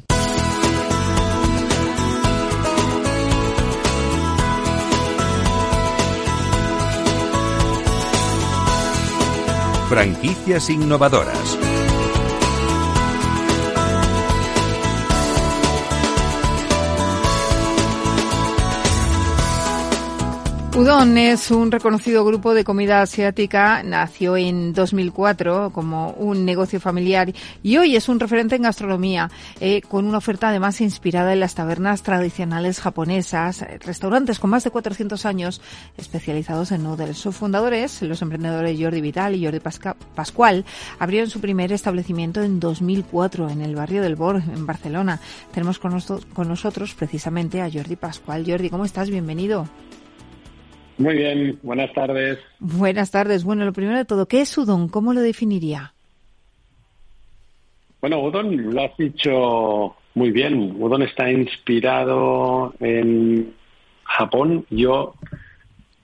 Franquicias 9.89 10.69
innovadoras. 10.69 11.74
Udon 20.77 21.17
es 21.17 21.51
un 21.51 21.71
reconocido 21.71 22.25
grupo 22.25 22.53
de 22.53 22.65
comida 22.65 23.01
asiática. 23.01 23.81
Nació 23.81 24.35
en 24.35 24.73
2004 24.73 25.69
como 25.71 26.09
un 26.11 26.43
negocio 26.43 26.81
familiar 26.81 27.31
y 27.63 27.77
hoy 27.77 27.95
es 27.95 28.09
un 28.09 28.19
referente 28.19 28.55
en 28.57 28.63
gastronomía, 28.63 29.31
eh, 29.61 29.81
con 29.81 30.05
una 30.05 30.17
oferta 30.17 30.49
además 30.49 30.81
inspirada 30.81 31.31
en 31.31 31.39
las 31.39 31.55
tabernas 31.55 32.03
tradicionales 32.03 32.81
japonesas, 32.81 33.61
eh, 33.61 33.79
restaurantes 33.85 34.37
con 34.37 34.49
más 34.49 34.65
de 34.65 34.71
400 34.71 35.25
años 35.25 35.61
especializados 35.97 36.73
en 36.73 36.83
noodles. 36.83 37.17
Sus 37.17 37.37
fundadores, 37.37 38.01
los 38.01 38.21
emprendedores 38.21 38.77
Jordi 38.77 38.99
Vital 38.99 39.33
y 39.35 39.45
Jordi 39.45 39.59
Pasca- 39.61 39.95
Pascual, 40.13 40.65
abrieron 40.99 41.29
su 41.29 41.39
primer 41.39 41.71
establecimiento 41.71 42.43
en 42.43 42.59
2004 42.59 43.49
en 43.49 43.61
el 43.61 43.75
barrio 43.75 44.01
del 44.01 44.17
Bor, 44.17 44.35
en 44.53 44.65
Barcelona. 44.65 45.21
Tenemos 45.53 45.79
con, 45.79 45.93
noso- 45.93 46.21
con 46.33 46.49
nosotros 46.49 46.93
precisamente 46.95 47.61
a 47.61 47.71
Jordi 47.71 47.95
Pascual. 47.95 48.43
Jordi, 48.45 48.69
¿cómo 48.69 48.83
estás? 48.83 49.09
Bienvenido. 49.09 49.69
Muy 50.97 51.15
bien, 51.15 51.59
buenas 51.61 51.93
tardes. 51.93 52.39
Buenas 52.59 53.11
tardes. 53.11 53.43
Bueno, 53.43 53.65
lo 53.65 53.73
primero 53.73 53.97
de 53.97 54.05
todo, 54.05 54.27
¿qué 54.27 54.41
es 54.41 54.57
udon? 54.57 54.87
¿Cómo 54.87 55.13
lo 55.13 55.21
definiría? 55.21 55.93
Bueno, 58.05 58.19
Udon 58.21 58.71
lo 58.71 58.83
has 58.83 58.95
dicho 58.97 59.95
muy 60.13 60.29
bien. 60.29 60.75
Udon 60.79 61.01
está 61.01 61.31
inspirado 61.31 62.75
en 62.79 63.51
Japón. 64.03 64.63
Yo 64.69 65.15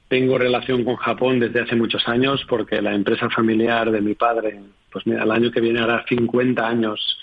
tengo 0.07 0.39
relación 0.39 0.83
con 0.83 0.95
Japón 0.95 1.39
desde 1.39 1.61
hace 1.61 1.75
muchos 1.75 2.07
años 2.07 2.43
porque 2.49 2.81
la 2.81 2.95
empresa 2.95 3.29
familiar 3.29 3.91
de 3.91 4.01
mi 4.01 4.15
padre, 4.15 4.59
pues 4.91 5.05
mira, 5.05 5.21
el 5.21 5.31
año 5.31 5.51
que 5.51 5.61
viene 5.61 5.79
hará 5.79 6.03
50 6.09 6.67
años 6.67 7.19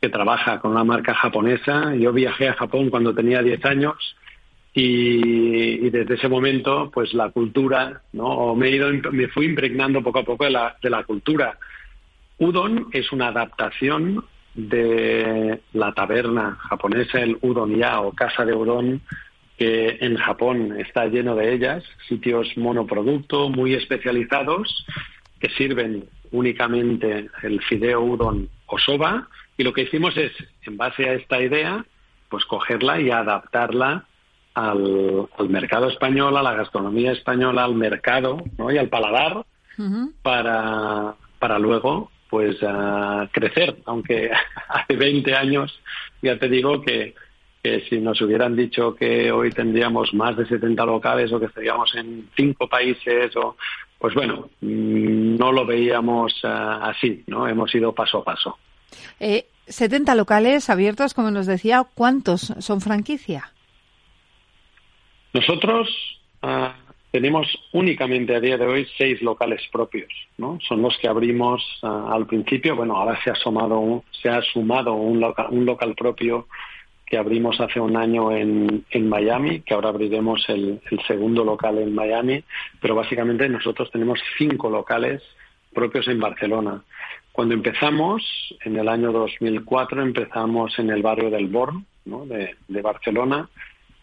que 0.00 0.08
trabaja 0.10 0.60
con 0.60 0.70
una 0.70 0.84
marca 0.84 1.12
japonesa. 1.12 1.96
Yo 1.96 2.12
viajé 2.12 2.50
a 2.50 2.54
Japón 2.54 2.88
cuando 2.88 3.12
tenía 3.12 3.42
10 3.42 3.64
años 3.64 4.16
y, 4.72 5.90
desde 5.90 6.14
ese 6.14 6.28
momento, 6.28 6.90
pues 6.92 7.12
la 7.12 7.30
cultura, 7.30 8.02
¿no? 8.12 8.26
O 8.26 8.54
me 8.54 8.68
he 8.68 8.76
ido, 8.76 8.90
me 9.10 9.28
fui 9.28 9.46
impregnando 9.46 10.02
poco 10.02 10.20
a 10.20 10.24
poco 10.24 10.44
de 10.44 10.50
la, 10.50 10.76
de 10.80 10.90
la 10.90 11.04
cultura. 11.04 11.58
Udon 12.38 12.88
es 12.92 13.10
una 13.12 13.28
adaptación 13.28 14.24
de 14.54 15.60
la 15.72 15.92
taberna 15.92 16.56
japonesa, 16.68 17.20
el 17.20 17.38
udon 17.40 17.76
ya 17.76 18.00
o 18.00 18.12
casa 18.12 18.44
de 18.44 18.54
udon, 18.54 19.02
que 19.58 19.98
en 20.00 20.16
Japón 20.16 20.76
está 20.78 21.06
lleno 21.06 21.34
de 21.34 21.52
ellas, 21.52 21.84
sitios 22.08 22.56
monoproducto 22.56 23.50
muy 23.50 23.74
especializados 23.74 24.86
que 25.38 25.50
sirven 25.50 26.04
únicamente 26.30 27.28
el 27.42 27.60
fideo 27.62 28.00
udon 28.00 28.48
o 28.66 28.78
soba 28.78 29.28
y 29.58 29.62
lo 29.62 29.74
que 29.74 29.82
hicimos 29.82 30.16
es, 30.16 30.32
en 30.62 30.78
base 30.78 31.08
a 31.08 31.12
esta 31.12 31.42
idea, 31.42 31.84
pues 32.30 32.46
cogerla 32.46 33.00
y 33.00 33.10
adaptarla 33.10 34.06
al, 34.54 35.28
mercado 35.48 35.88
español, 35.88 36.36
a 36.36 36.42
la 36.42 36.54
gastronomía 36.54 37.12
española, 37.12 37.64
al 37.64 37.74
mercado 37.74 38.42
¿no? 38.58 38.70
y 38.70 38.78
al 38.78 38.88
paladar 38.88 39.44
para, 40.22 41.14
para 41.38 41.58
luego 41.58 42.10
pues 42.28 42.58
crecer, 43.32 43.76
aunque 43.86 44.30
hace 44.68 44.96
20 44.96 45.34
años 45.34 45.80
ya 46.22 46.38
te 46.38 46.48
digo 46.48 46.82
que, 46.82 47.14
que 47.62 47.80
si 47.88 47.98
nos 47.98 48.20
hubieran 48.20 48.56
dicho 48.56 48.94
que 48.94 49.32
hoy 49.32 49.50
tendríamos 49.50 50.14
más 50.14 50.36
de 50.36 50.46
70 50.46 50.84
locales 50.84 51.32
o 51.32 51.40
que 51.40 51.46
estaríamos 51.46 51.94
en 51.94 52.28
cinco 52.36 52.68
países 52.68 53.34
o 53.36 53.56
pues 53.98 54.14
bueno, 54.14 54.48
mm, 54.60 55.36
no 55.36 55.52
lo 55.52 55.66
veíamos 55.66 56.32
así, 56.42 57.22
¿no? 57.26 57.46
Hemos 57.46 57.74
ido 57.74 57.94
paso 57.94 58.18
a 58.18 58.24
paso. 58.24 58.58
Eh, 59.20 59.46
70 59.66 60.14
locales 60.14 60.70
abiertos, 60.70 61.12
como 61.12 61.30
nos 61.30 61.46
decía, 61.46 61.86
¿cuántos 61.94 62.54
son 62.58 62.80
franquicia? 62.80 63.52
Nosotros 65.32 65.88
ah, 66.42 66.74
tenemos 67.10 67.46
únicamente 67.72 68.34
a 68.34 68.40
día 68.40 68.56
de 68.56 68.66
hoy 68.66 68.86
seis 68.96 69.20
locales 69.22 69.62
propios, 69.72 70.10
¿no? 70.38 70.58
Son 70.66 70.82
los 70.82 70.96
que 70.98 71.08
abrimos 71.08 71.62
ah, 71.82 72.10
al 72.12 72.26
principio. 72.26 72.76
Bueno, 72.76 72.96
ahora 72.96 73.18
se 73.22 73.30
ha 73.30 73.34
sumado, 73.34 74.04
se 74.10 74.28
ha 74.28 74.42
sumado 74.42 74.94
un 74.94 75.20
local, 75.20 75.46
un 75.50 75.64
local 75.64 75.94
propio 75.94 76.46
que 77.06 77.18
abrimos 77.18 77.60
hace 77.60 77.80
un 77.80 77.96
año 77.96 78.30
en, 78.30 78.84
en 78.90 79.08
Miami, 79.08 79.60
que 79.62 79.74
ahora 79.74 79.88
abriremos 79.88 80.48
el, 80.48 80.80
el, 80.92 81.00
segundo 81.08 81.44
local 81.44 81.78
en 81.78 81.92
Miami, 81.92 82.44
pero 82.80 82.94
básicamente 82.94 83.48
nosotros 83.48 83.90
tenemos 83.90 84.20
cinco 84.38 84.70
locales 84.70 85.20
propios 85.74 86.06
en 86.06 86.20
Barcelona. 86.20 86.84
Cuando 87.32 87.54
empezamos, 87.54 88.22
en 88.64 88.76
el 88.76 88.88
año 88.88 89.10
2004, 89.10 90.02
empezamos 90.02 90.78
en 90.78 90.90
el 90.90 91.02
barrio 91.02 91.30
del 91.30 91.48
Born, 91.48 91.84
de 92.04 92.82
Barcelona. 92.82 93.48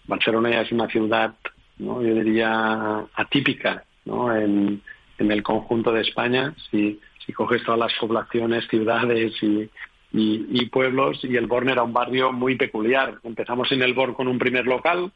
Barcelona 0.07 0.49
ya 0.49 0.61
es 0.61 0.71
una 0.71 0.87
ciudad 0.87 1.33
¿no? 1.79 2.01
yo 2.01 2.13
diría, 2.15 3.05
atípica 3.13 3.83
¿no? 4.05 4.35
en, 4.35 4.81
en 5.17 5.31
el 5.31 5.43
conjunto 5.43 5.91
de 5.91 6.01
España. 6.01 6.53
Si, 6.71 6.99
si 7.25 7.33
coges 7.33 7.63
todas 7.63 7.79
las 7.79 7.93
poblaciones, 7.99 8.67
ciudades 8.67 9.33
y, 9.41 9.69
y, 10.13 10.65
pueblos, 10.67 11.19
y 11.23 11.35
el 11.35 11.47
Born 11.47 11.69
era 11.69 11.83
un 11.83 11.93
barrio 11.93 12.31
muy 12.31 12.55
peculiar. 12.55 13.15
Empezamos 13.23 13.71
en 13.71 13.81
el 13.81 13.93
Born 13.93 14.13
con 14.13 14.27
un 14.27 14.39
primer 14.39 14.65
local, 14.65 15.11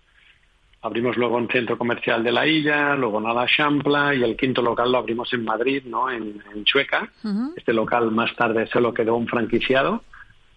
abrimos 0.81 1.15
luego 1.17 1.37
un 1.37 1.47
centro 1.47 1.77
comercial 1.77 2.23
de 2.23 2.31
la 2.31 2.45
Illa, 2.45 2.95
luego 2.95 3.19
en 3.19 3.35
la 3.35 3.47
Champla 3.47 4.13
y 4.13 4.23
el 4.23 4.35
quinto 4.35 4.61
local 4.61 4.91
lo 4.91 4.97
abrimos 4.97 5.31
en 5.33 5.45
Madrid, 5.45 5.83
¿no? 5.85 6.11
en, 6.11 6.41
Chueca. 6.65 7.09
Este 7.55 7.73
local 7.73 8.11
más 8.11 8.35
tarde 8.35 8.67
se 8.67 8.81
lo 8.81 8.93
quedó 8.93 9.15
un 9.15 9.27
franquiciado 9.27 10.03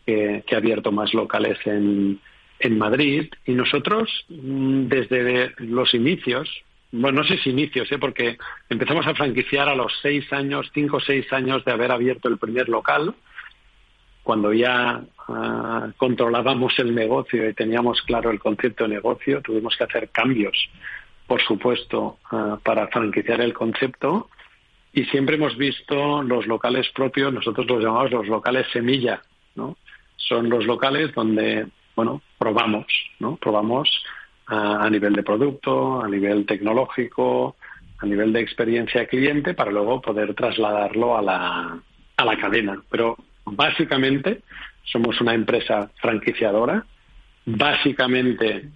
que 0.05 0.45
ha 0.53 0.57
abierto 0.57 0.93
más 0.93 1.15
locales 1.15 1.59
en, 1.65 2.21
en 2.59 2.79
Madrid 2.79 3.29
y 3.47 3.53
nosotros 3.53 4.09
mm, 4.29 4.87
desde 4.87 5.53
los 5.59 5.93
inicios, 5.95 6.49
bueno, 6.93 7.23
no 7.23 7.29
sé 7.29 7.39
si 7.39 7.51
inicios, 7.51 7.91
¿eh? 7.91 7.99
porque 7.99 8.39
empezamos 8.69 9.07
a 9.07 9.15
franquiciar 9.15 9.69
a 9.69 9.75
los 9.75 9.93
seis 10.01 10.33
años, 10.33 10.71
cinco 10.73 10.99
o 10.99 11.01
seis 11.01 11.31
años 11.33 11.65
de 11.65 11.73
haber 11.73 11.91
abierto 11.91 12.29
el 12.29 12.39
primer 12.39 12.69
local, 12.69 13.15
cuando 14.23 14.53
ya 14.53 15.03
ah, 15.29 15.89
controlábamos 15.97 16.79
el 16.79 16.95
negocio 16.95 17.49
y 17.49 17.55
teníamos 17.55 18.01
claro 18.03 18.31
el 18.31 18.41
concepto 18.41 18.85
de 18.85 18.95
negocio, 18.95 19.43
tuvimos 19.43 19.77
que 19.77 19.85
hacer 19.85 20.09
cambios, 20.09 20.57
por 21.27 21.43
supuesto, 21.43 22.19
ah, 22.31 22.59
para 22.63 22.89
franquiciar 22.89 23.41
el 23.41 23.53
concepto. 23.53 24.31
Y 24.93 25.05
siempre 25.07 25.35
hemos 25.35 25.57
visto 25.57 26.23
los 26.23 26.47
locales 26.47 26.89
propios, 26.95 27.33
nosotros 27.33 27.67
los 27.67 27.83
llamamos 27.83 28.13
los 28.13 28.29
locales 28.29 28.67
semilla, 28.73 29.21
¿no? 29.57 29.77
Son 30.17 30.49
los 30.49 30.65
locales 30.65 31.13
donde 31.13 31.67
bueno, 31.97 32.23
probamos, 32.39 32.87
¿no? 33.19 33.37
Probamos 33.37 33.89
a, 34.47 34.89
nivel 34.91 35.15
de 35.15 35.23
producto, 35.23 36.03
a 36.03 36.09
nivel 36.09 36.47
tecnológico, 36.47 37.57
a 37.99 38.07
nivel 38.07 38.33
de 38.33 38.41
experiencia 38.41 39.07
cliente 39.07 39.55
para 39.55 39.71
luego 39.71 40.01
poder 40.01 40.35
trasladarlo 40.35 41.17
a 41.17 41.23
la, 41.23 41.79
a 42.17 42.25
la 42.25 42.37
cadena. 42.39 42.83
Pero 42.91 43.17
básicamente 43.45 44.43
somos 44.85 45.21
una 45.21 45.35
empresa 45.35 45.91
franquiciadora, 46.01 46.85
básicamente 47.47 48.69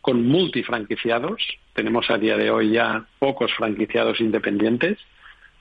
con 0.00 0.26
multifranquiciados. 0.26 1.42
Tenemos 1.74 2.10
a 2.10 2.18
día 2.18 2.36
de 2.36 2.50
hoy 2.50 2.72
ya 2.72 3.04
pocos 3.18 3.52
franquiciados 3.54 4.20
independientes. 4.20 4.98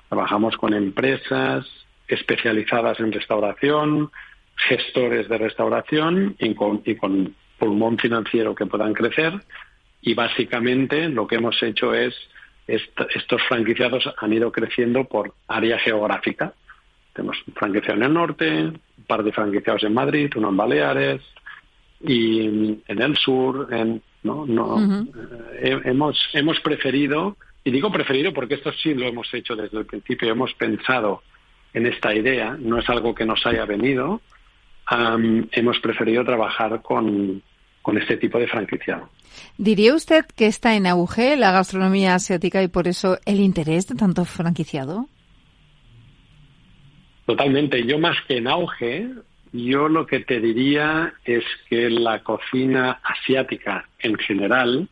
Trabajamos 0.08 0.58
con 0.58 0.74
empresas 0.74 1.68
especializadas 2.08 3.00
en 3.00 3.12
restauración, 3.12 4.12
gestores 4.68 5.30
de 5.30 5.38
restauración 5.38 6.36
y 6.40 6.54
con, 6.54 6.82
y 6.86 6.96
con 6.96 7.36
pulmón 7.58 7.98
financiero 7.98 8.56
que 8.56 8.66
puedan 8.66 8.94
crecer. 8.94 9.34
Y 10.02 10.14
básicamente 10.14 11.10
lo 11.10 11.28
que 11.28 11.36
hemos 11.36 11.62
hecho 11.62 11.94
es, 11.94 12.16
estos 12.68 13.42
franquiciados 13.48 14.10
han 14.18 14.34
ido 14.34 14.52
creciendo 14.52 15.06
por 15.06 15.34
área 15.48 15.80
geográfica. 15.80 16.54
Tenemos 17.14 17.38
un 17.48 17.54
franquiciado 17.54 17.98
en 17.98 18.04
el 18.04 18.14
norte, 18.14 18.66
un 18.66 19.04
par 19.08 19.24
de 19.24 19.32
franquiciados 19.32 19.84
en 19.84 19.94
Madrid, 19.94 20.32
uno 20.36 20.50
en 20.50 20.58
Baleares 20.58 21.22
y 22.02 22.46
en 22.88 23.02
el 23.02 23.18
sur. 23.18 23.68
En, 23.72 24.02
no, 24.24 24.46
no, 24.46 25.06
eh, 25.60 25.80
hemos, 25.86 26.18
hemos 26.34 26.60
preferido, 26.60 27.38
y 27.64 27.72
digo 27.72 27.92
preferido 27.92 28.34
porque 28.34 28.56
esto 28.56 28.72
sí 28.74 28.94
lo 28.94 29.06
hemos 29.08 29.34
hecho 29.34 29.56
desde 29.56 29.80
el 29.80 29.86
principio, 29.86 30.32
hemos 30.32 30.54
pensado 30.54 31.24
en 31.74 31.86
esta 31.86 32.14
idea, 32.14 32.56
no 32.60 32.80
es 32.80 32.90
algo 32.90 33.16
que 33.16 33.26
nos 33.26 33.46
haya 33.46 33.66
venido, 33.66 34.22
hemos 35.52 35.80
preferido 35.80 36.24
trabajar 36.24 36.82
con, 36.82 37.42
con 37.82 37.98
este 37.98 38.18
tipo 38.18 38.40
de 38.40 38.48
franquiciado. 38.48 39.10
¿Diría 39.58 39.94
usted 39.94 40.26
que 40.36 40.48
está 40.48 40.76
en 40.76 40.88
auge 40.88 41.36
la 41.38 41.52
gastronomía 41.52 42.16
asiática 42.16 42.64
y 42.64 42.68
por 42.68 42.88
eso 42.88 43.18
el 43.26 43.40
interés 43.40 43.88
de 43.88 43.96
tanto 43.96 44.26
franquiciado? 44.26 45.08
Totalmente. 47.26 47.86
Yo 47.86 48.00
más 48.00 48.18
que 48.28 48.38
en 48.38 48.48
auge, 48.48 49.08
yo 49.52 49.88
lo 49.88 50.08
que 50.08 50.22
te 50.22 50.40
diría 50.40 51.14
es 51.24 51.44
que 51.70 51.90
la 51.90 52.24
cocina 52.24 53.00
asiática 53.04 53.88
en 54.00 54.16
general, 54.18 54.90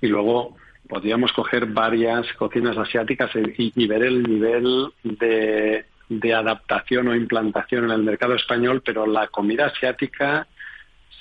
y 0.00 0.06
luego 0.08 0.56
podríamos 0.88 1.32
coger 1.32 1.66
varias 1.66 2.26
cocinas 2.34 2.76
asiáticas 2.76 3.30
y 3.56 3.86
ver 3.86 4.02
el 4.02 4.22
nivel 4.22 4.92
de 5.02 5.84
de 6.08 6.34
adaptación 6.34 7.08
o 7.08 7.14
implantación 7.14 7.84
en 7.84 7.90
el 7.90 8.02
mercado 8.02 8.34
español, 8.34 8.82
pero 8.84 9.06
la 9.06 9.28
comida 9.28 9.66
asiática 9.66 10.46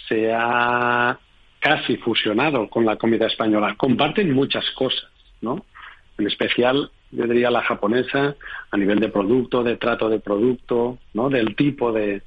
se 0.07 0.31
ha 0.33 1.17
casi 1.59 1.97
fusionado 1.97 2.69
con 2.69 2.85
la 2.85 2.95
comida 2.97 3.25
española. 3.25 3.75
Comparten 3.77 4.31
muchas 4.31 4.69
cosas, 4.71 5.09
¿no? 5.41 5.65
En 6.17 6.27
especial, 6.27 6.91
yo 7.11 7.25
diría 7.25 7.49
la 7.49 7.63
japonesa, 7.63 8.35
a 8.69 8.77
nivel 8.77 8.99
de 8.99 9.09
producto, 9.09 9.63
de 9.63 9.77
trato 9.77 10.07
de 10.09 10.19
producto, 10.19 10.99
¿no? 11.13 11.29
Del 11.29 11.55
tipo 11.55 11.91
de, 11.91 12.21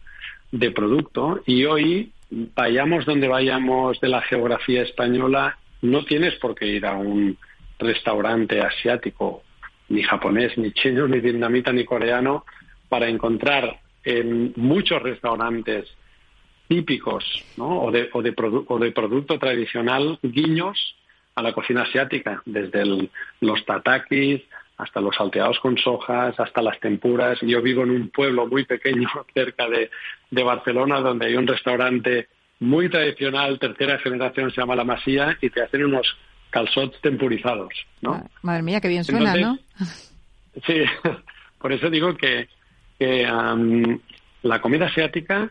de 0.50 0.70
producto. 0.72 1.40
Y 1.46 1.64
hoy, 1.64 2.12
vayamos 2.30 3.06
donde 3.06 3.28
vayamos 3.28 4.00
de 4.00 4.08
la 4.08 4.22
geografía 4.22 4.82
española, 4.82 5.56
no 5.82 6.04
tienes 6.04 6.34
por 6.36 6.54
qué 6.56 6.66
ir 6.66 6.84
a 6.84 6.94
un 6.94 7.38
restaurante 7.78 8.60
asiático 8.60 9.44
ni 9.88 10.02
japonés, 10.02 10.56
ni 10.58 10.72
chino, 10.72 11.08
ni 11.08 11.20
vietnamita, 11.20 11.72
ni 11.72 11.84
coreano, 11.84 12.44
para 12.88 13.08
encontrar 13.08 13.80
en 14.04 14.52
muchos 14.56 15.02
restaurantes 15.02 15.86
típicos 16.68 17.24
¿no? 17.56 17.82
o, 17.82 17.90
de, 17.90 18.08
o, 18.12 18.22
de 18.22 18.34
o 18.36 18.78
de 18.78 18.92
producto 18.92 19.38
tradicional 19.38 20.18
guiños 20.22 20.96
a 21.34 21.42
la 21.42 21.52
cocina 21.52 21.82
asiática, 21.82 22.42
desde 22.44 22.84
los 23.40 23.64
tatakis 23.64 24.42
hasta 24.76 25.00
los 25.00 25.16
salteados 25.16 25.58
con 25.60 25.76
sojas, 25.76 26.38
hasta 26.38 26.62
las 26.62 26.78
tempuras. 26.78 27.38
Yo 27.42 27.60
vivo 27.60 27.82
en 27.82 27.90
un 27.90 28.10
pueblo 28.10 28.46
muy 28.46 28.64
pequeño 28.64 29.08
cerca 29.34 29.68
de, 29.68 29.90
de 30.30 30.42
Barcelona 30.42 31.00
donde 31.00 31.26
hay 31.26 31.36
un 31.36 31.46
restaurante 31.46 32.28
muy 32.60 32.88
tradicional, 32.88 33.58
tercera 33.58 33.98
generación, 33.98 34.50
se 34.50 34.60
llama 34.60 34.76
La 34.76 34.84
Masía, 34.84 35.36
y 35.40 35.50
te 35.50 35.62
hacen 35.62 35.84
unos 35.84 36.16
calzots 36.50 37.00
tempurizados, 37.00 37.72
¿no? 38.00 38.28
Madre 38.42 38.62
mía, 38.62 38.80
qué 38.80 38.88
bien 38.88 39.04
suena, 39.04 39.34
¿no? 39.34 39.58
Sí, 40.66 40.82
por 41.60 41.72
eso 41.72 41.88
digo 41.88 42.16
que, 42.16 42.48
la 44.42 44.60
comida 44.60 44.86
asiática 44.86 45.50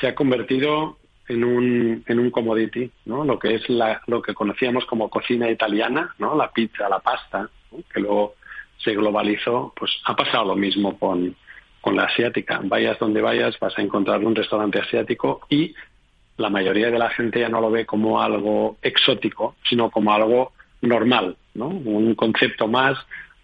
se 0.00 0.06
ha 0.06 0.14
convertido 0.14 0.98
en 1.28 1.44
un, 1.44 2.02
en 2.06 2.18
un 2.18 2.30
commodity, 2.30 2.90
¿no? 3.04 3.24
Lo 3.24 3.38
que 3.38 3.56
es 3.56 3.68
la, 3.68 4.00
lo 4.06 4.22
que 4.22 4.32
conocíamos 4.32 4.86
como 4.86 5.10
cocina 5.10 5.50
italiana, 5.50 6.14
¿no? 6.18 6.34
La 6.34 6.50
pizza, 6.50 6.88
la 6.88 7.00
pasta, 7.00 7.50
que 7.92 8.00
luego 8.00 8.36
se 8.78 8.94
globalizó, 8.94 9.74
pues 9.76 9.90
ha 10.04 10.16
pasado 10.16 10.46
lo 10.46 10.56
mismo 10.56 10.98
con, 10.98 11.36
con 11.80 11.96
la 11.96 12.04
asiática. 12.04 12.60
Vayas 12.62 12.98
donde 12.98 13.20
vayas, 13.20 13.58
vas 13.58 13.76
a 13.78 13.82
encontrar 13.82 14.24
un 14.24 14.34
restaurante 14.34 14.80
asiático 14.80 15.40
y 15.50 15.74
la 16.38 16.48
mayoría 16.48 16.90
de 16.90 16.98
la 16.98 17.10
gente 17.10 17.40
ya 17.40 17.48
no 17.48 17.60
lo 17.60 17.70
ve 17.70 17.84
como 17.84 18.22
algo 18.22 18.78
exótico, 18.80 19.56
sino 19.68 19.90
como 19.90 20.12
algo 20.12 20.52
normal, 20.80 21.36
¿no? 21.54 21.68
Un 21.68 22.14
concepto 22.14 22.66
más 22.68 22.96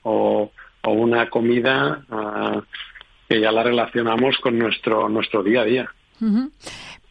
o, 0.03 0.51
una 0.87 1.29
comida 1.29 2.05
ah, 2.11 2.63
que 3.29 3.41
ya 3.41 3.51
la 3.51 3.63
relacionamos 3.63 4.37
con 4.39 4.59
nuestro, 4.59 5.09
nuestro 5.09 5.43
día 5.43 5.63
a 5.63 5.65
día. 5.65 5.91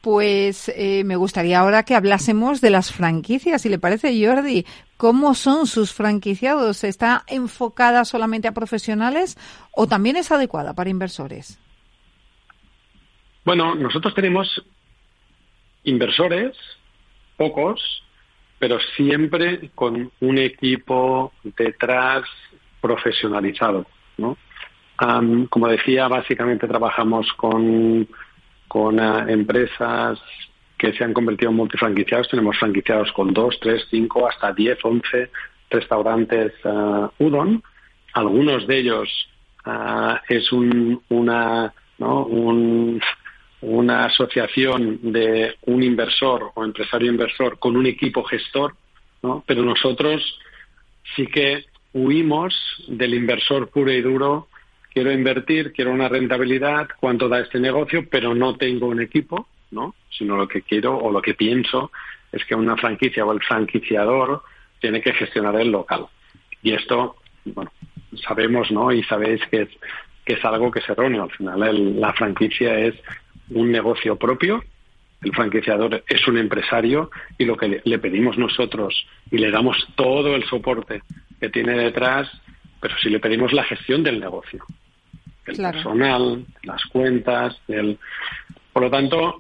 Pues 0.02 0.70
eh, 0.76 1.04
me 1.06 1.16
gustaría 1.16 1.60
ahora 1.60 1.84
que 1.84 1.96
hablásemos 1.96 2.62
de 2.62 2.70
las 2.70 2.92
franquicias, 2.92 3.62
si 3.62 3.70
le 3.70 3.80
parece, 3.80 4.14
Jordi. 4.26 4.66
¿Cómo 4.98 5.34
son 5.34 5.68
sus 5.68 5.92
franquiciados? 5.94 6.84
¿Está 6.84 7.24
enfocada 7.28 8.06
solamente 8.06 8.48
a 8.48 8.54
profesionales 8.54 9.38
o 9.72 9.88
también 9.88 10.16
es 10.16 10.32
adecuada 10.32 10.74
para 10.74 10.90
inversores? 10.90 11.60
Bueno, 13.44 13.76
nosotros 13.76 14.14
tenemos 14.16 14.64
inversores, 15.84 16.56
pocos, 17.38 18.04
pero 18.60 18.80
siempre 18.96 19.70
con 19.76 20.12
un 20.20 20.38
equipo 20.38 21.34
detrás 21.44 22.24
profesionalizado. 22.82 23.86
¿no? 24.18 24.38
como 25.50 25.68
decía, 25.68 26.08
básicamente 26.08 26.68
trabajamos 26.68 27.28
con 27.34 28.08
con 28.74 29.00
eh, 29.00 29.26
empresas 29.28 30.20
que 30.80 30.94
se 30.94 31.04
han 31.04 31.14
convertido 31.14 31.52
en 31.52 31.58
multifranquiciados. 31.58 32.28
Tenemos 32.28 32.58
franquiciados 32.58 33.12
con 33.12 33.32
dos, 33.32 33.56
tres, 33.62 33.86
cinco, 33.92 34.28
hasta 34.28 34.52
diez, 34.52 34.80
once 34.84 35.30
restaurantes 35.70 36.54
uh, 36.66 37.08
udon. 37.20 37.62
Algunos 38.14 38.66
de 38.66 38.80
ellos 38.80 39.10
uh, 39.68 40.16
es 40.28 40.52
un, 40.52 41.04
una, 41.10 41.72
¿no? 42.00 42.26
un, 42.26 43.00
una 43.64 44.06
asociación 44.06 45.00
de 45.02 45.56
un 45.66 45.84
inversor 45.84 46.52
o 46.54 46.64
empresario 46.66 47.10
inversor 47.10 47.60
con 47.60 47.78
un 47.78 47.86
equipo 47.86 48.24
gestor, 48.24 48.76
¿no? 49.22 49.44
pero 49.48 49.64
nosotros 49.64 50.22
sí 51.16 51.28
que 51.28 51.66
huimos 51.94 52.54
del 52.88 53.14
inversor 53.14 53.70
puro 53.70 53.92
y 53.92 54.02
duro 54.02 54.48
quiero 54.94 55.12
invertir, 55.12 55.72
quiero 55.72 55.92
una 55.92 56.10
rentabilidad, 56.10 56.88
cuánto 57.00 57.28
da 57.30 57.40
este 57.40 57.60
negocio, 57.60 58.06
pero 58.10 58.36
no 58.36 58.56
tengo 58.56 58.88
un 58.88 59.02
equipo, 59.02 59.48
¿no? 59.72 59.96
Sino 60.16 60.38
lo 60.38 60.48
que 60.48 60.62
quiero 60.62 60.96
o 60.98 61.12
lo 61.12 61.22
que 61.22 61.34
pienso 61.34 61.92
es 62.32 62.46
que 62.46 62.54
una 62.54 62.78
franquicia 62.78 63.26
o 63.26 63.32
el 63.32 63.42
franquiciador 63.42 64.44
tiene 64.80 65.02
que 65.02 65.14
gestionar 65.14 65.56
el 65.60 65.72
local. 65.72 66.06
Y 66.62 66.74
esto, 66.74 67.16
bueno, 67.46 67.72
sabemos, 68.28 68.70
¿no? 68.72 68.92
Y 68.92 69.04
sabéis 69.04 69.42
que 69.50 69.64
es, 69.64 69.70
que 70.26 70.34
es 70.34 70.46
algo 70.46 70.70
que 70.70 70.82
se 70.82 70.92
erróneo. 70.92 71.24
Al 71.24 71.32
final, 71.32 72.00
la 72.00 72.14
franquicia 72.14 72.78
es 72.78 72.96
un 73.54 73.72
negocio 73.72 74.16
propio, 74.16 74.64
el 75.22 75.34
franquiciador 75.34 76.04
es 76.08 76.28
un 76.28 76.38
empresario 76.38 77.10
y 77.38 77.46
lo 77.46 77.56
que 77.56 77.82
le 77.84 78.00
pedimos 78.00 78.38
nosotros 78.38 79.06
y 79.32 79.38
le 79.38 79.52
damos 79.52 79.78
todo 79.96 80.36
el 80.36 80.44
soporte 80.46 81.02
que 81.40 81.50
tiene 81.50 81.74
detrás, 81.74 82.30
pero 82.82 82.96
si 82.98 83.10
le 83.10 83.20
pedimos 83.20 83.54
la 83.54 83.64
gestión 83.64 84.04
del 84.04 84.20
negocio 84.20 84.66
el 85.46 85.58
personal, 85.58 86.46
las 86.64 86.84
cuentas, 86.86 87.58
el... 87.68 87.98
Por 88.72 88.84
lo 88.84 88.90
tanto, 88.90 89.38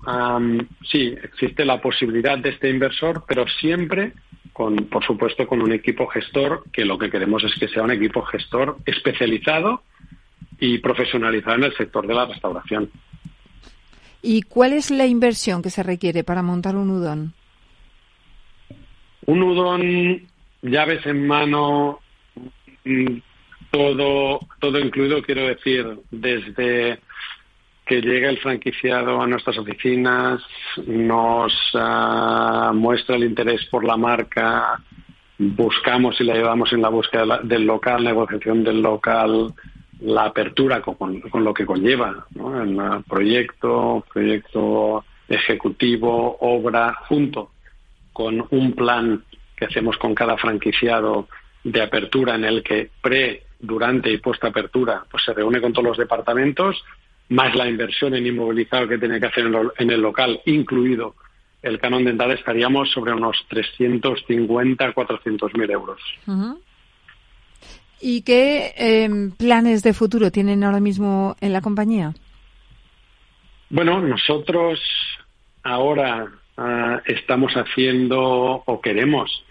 sí, 0.84 1.15
existe 1.24 1.65
la 1.65 1.82
posibilidad 1.82 2.38
de 2.38 2.50
este 2.50 2.70
inversor, 2.70 3.24
pero 3.27 3.48
siempre 3.48 4.13
con, 4.51 4.75
por 4.75 5.03
supuesto, 5.03 5.48
con 5.48 5.60
un 5.63 5.72
equipo 5.72 6.05
gestor, 6.05 6.63
que 6.72 6.86
lo 6.86 7.00
que 7.00 7.10
queremos 7.10 7.43
es 7.43 7.55
que 7.55 7.67
sea 7.67 7.82
un 7.82 7.89
equipo 7.89 8.22
gestor 8.22 8.77
especializado 8.86 9.82
y 10.60 10.78
profesionalizado 10.78 11.58
en 11.58 11.63
el 11.63 11.76
sector 11.76 12.06
de 12.06 12.13
la 12.13 12.28
restauración. 12.28 12.91
¿Y 14.25 14.43
cuál 14.43 14.71
es 14.71 14.89
la 14.89 15.05
inversión 15.05 15.62
que 15.62 15.69
se 15.69 15.83
requiere 15.83 16.23
para 16.23 16.41
montar 16.41 16.77
un 16.77 16.89
udon? 16.89 17.33
Un 19.25 19.43
udon, 19.43 20.21
llaves 20.62 21.05
en 21.05 21.27
mano, 21.27 21.99
mm, 22.86 23.17
todo, 23.69 24.39
todo 24.62 24.79
incluido, 24.79 25.21
quiero 25.21 25.45
decir, 25.47 25.86
desde 26.09 26.99
que 27.86 27.99
llega 27.99 28.29
el 28.29 28.39
franquiciado 28.39 29.21
a 29.21 29.27
nuestras 29.27 29.57
oficinas, 29.57 30.41
nos 30.88 31.53
ah, 31.73 32.71
muestra 32.73 33.17
el 33.17 33.25
interés 33.25 33.65
por 33.65 33.83
la 33.83 33.97
marca, 33.97 34.81
buscamos 35.38 36.19
y 36.21 36.23
le 36.23 36.31
ayudamos 36.31 36.71
en 36.71 36.81
la 36.81 36.88
búsqueda 36.88 37.41
del 37.43 37.65
local, 37.65 38.05
negociación 38.05 38.63
del 38.63 38.81
local, 38.81 39.53
la 40.03 40.25
apertura 40.25 40.81
con, 40.81 41.21
con 41.21 41.43
lo 41.43 41.53
que 41.53 41.65
conlleva, 41.65 42.25
¿no? 42.35 42.61
el 42.61 43.03
proyecto, 43.03 44.05
proyecto 44.11 45.05
ejecutivo, 45.27 46.37
obra, 46.41 46.93
junto 47.07 47.51
con 48.11 48.45
un 48.51 48.73
plan 48.73 49.23
que 49.55 49.65
hacemos 49.65 49.97
con 49.97 50.13
cada 50.13 50.37
franquiciado 50.37 51.27
de 51.63 51.81
apertura 51.81 52.35
en 52.35 52.45
el 52.45 52.63
que 52.63 52.89
pre 53.01 53.43
durante 53.59 54.11
y 54.11 54.17
post 54.17 54.43
apertura, 54.43 55.03
pues 55.09 55.23
se 55.23 55.33
reúne 55.33 55.61
con 55.61 55.71
todos 55.71 55.87
los 55.87 55.97
departamentos, 55.97 56.83
más 57.29 57.55
la 57.55 57.67
inversión 57.67 58.13
en 58.13 58.27
inmovilizado 58.27 58.87
que 58.87 58.97
tiene 58.97 59.19
que 59.19 59.27
hacer 59.27 59.45
en 59.77 59.89
el 59.89 60.01
local, 60.01 60.41
incluido 60.45 61.15
el 61.61 61.79
canon 61.79 62.03
dental, 62.03 62.31
estaríamos 62.31 62.91
sobre 62.91 63.13
unos 63.13 63.37
350, 63.47 64.91
400 64.91 65.53
mil 65.55 65.71
euros. 65.71 66.01
¿Y 68.05 68.23
qué 68.23 68.73
em, 68.75 69.31
planes 69.31 69.81
de 69.81 69.93
futuro 69.93 70.29
tienen 70.29 70.61
ahora 70.65 70.81
mismo 70.81 71.37
en 71.39 71.53
la 71.53 71.61
compañía? 71.61 72.13
Bueno, 73.69 74.01
nosotros 74.01 74.77
ahora 75.63 76.27
ah, 76.57 77.01
estamos 77.05 77.53
haciendo 77.53 78.61
o 78.65 78.81
queremos 78.81 79.45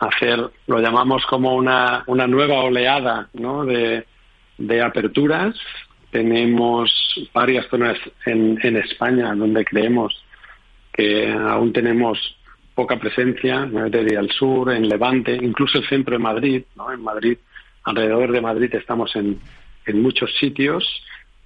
hacer, 0.00 0.50
lo 0.66 0.80
llamamos 0.80 1.24
como 1.24 1.54
una, 1.54 2.04
una 2.08 2.26
nueva 2.26 2.58
oleada 2.58 3.30
¿no? 3.32 3.64
de, 3.64 4.04
de 4.58 4.82
aperturas. 4.82 5.54
Tenemos 6.10 6.92
varias 7.32 7.66
zonas 7.68 7.96
en, 8.26 8.58
en 8.62 8.76
España 8.76 9.34
donde 9.34 9.64
creemos 9.64 10.14
que 10.92 11.32
aún 11.32 11.72
tenemos 11.72 12.18
poca 12.80 12.98
presencia, 12.98 13.66
desde 13.66 14.16
al 14.16 14.30
sur, 14.30 14.72
en 14.72 14.88
Levante, 14.88 15.34
incluso 15.34 15.76
el 15.76 15.86
centro 15.86 16.14
de 16.14 16.18
Madrid, 16.18 16.62
¿no? 16.76 16.90
En 16.90 17.02
Madrid, 17.02 17.36
alrededor 17.84 18.32
de 18.32 18.40
Madrid 18.40 18.74
estamos 18.74 19.14
en, 19.16 19.38
en 19.84 20.00
muchos 20.00 20.34
sitios, 20.38 20.82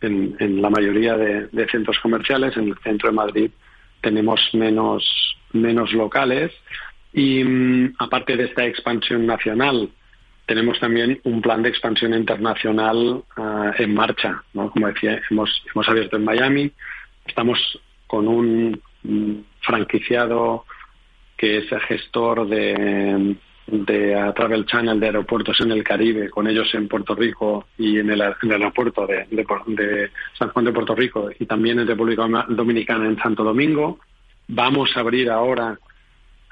en, 0.01 0.63
la 0.63 0.71
mayoría 0.71 1.17
de, 1.17 1.67
centros 1.73 1.99
comerciales, 1.99 2.57
en 2.57 2.69
el 2.69 2.79
centro 2.85 3.11
de 3.11 3.17
Madrid 3.17 3.51
tenemos 4.01 4.41
menos, 4.53 5.03
menos 5.53 5.93
locales, 5.93 6.53
y 7.13 7.43
mm, 7.43 7.95
aparte 7.99 8.37
de 8.37 8.45
esta 8.45 8.65
expansión 8.65 9.27
nacional, 9.27 9.91
tenemos 10.47 10.79
también 10.79 11.19
un 11.25 11.43
plan 11.43 11.65
de 11.65 11.71
expansión 11.71 12.15
internacional 12.15 13.25
ah, 13.37 13.73
en 13.77 13.93
marcha. 13.93 14.41
¿no? 14.53 14.71
Como 14.71 14.87
decía, 14.87 15.21
hemos, 15.29 15.51
hemos 15.75 15.89
abierto 15.89 16.17
en 16.17 16.25
Miami, 16.25 16.71
estamos 17.27 17.59
con 18.07 18.29
un 18.29 18.81
mm, 19.03 19.33
franquiciado 19.63 20.65
que 21.37 21.59
es 21.59 21.73
el 21.73 21.81
gestor 21.81 22.49
de, 22.49 23.37
de 23.67 24.33
Travel 24.35 24.67
Channel 24.67 25.01
de 25.01 25.07
aeropuertos 25.07 25.61
en 25.61 25.73
el 25.73 25.83
Caribe, 25.83 26.31
con 26.31 26.47
ellos 26.47 26.73
en 26.75 26.89
Puerto 26.89 27.15
Rico 27.15 27.67
y 27.79 27.99
en 27.99 28.11
el, 28.11 28.23
aeropuerto 28.23 29.07
de, 29.07 29.27
de, 29.31 30.11
San 30.39 30.51
Juan 30.51 30.65
de 30.65 30.73
Puerto 30.73 30.95
Rico 30.95 31.31
y 31.39 31.47
también 31.47 31.79
en 31.81 31.87
República 31.87 32.27
Dominicana 32.49 33.07
en 33.07 33.19
Santo 33.19 33.45
Domingo. 33.45 33.99
Vamos 34.47 34.97
a 34.97 35.01
abrir 35.01 35.31
ahora 35.31 35.79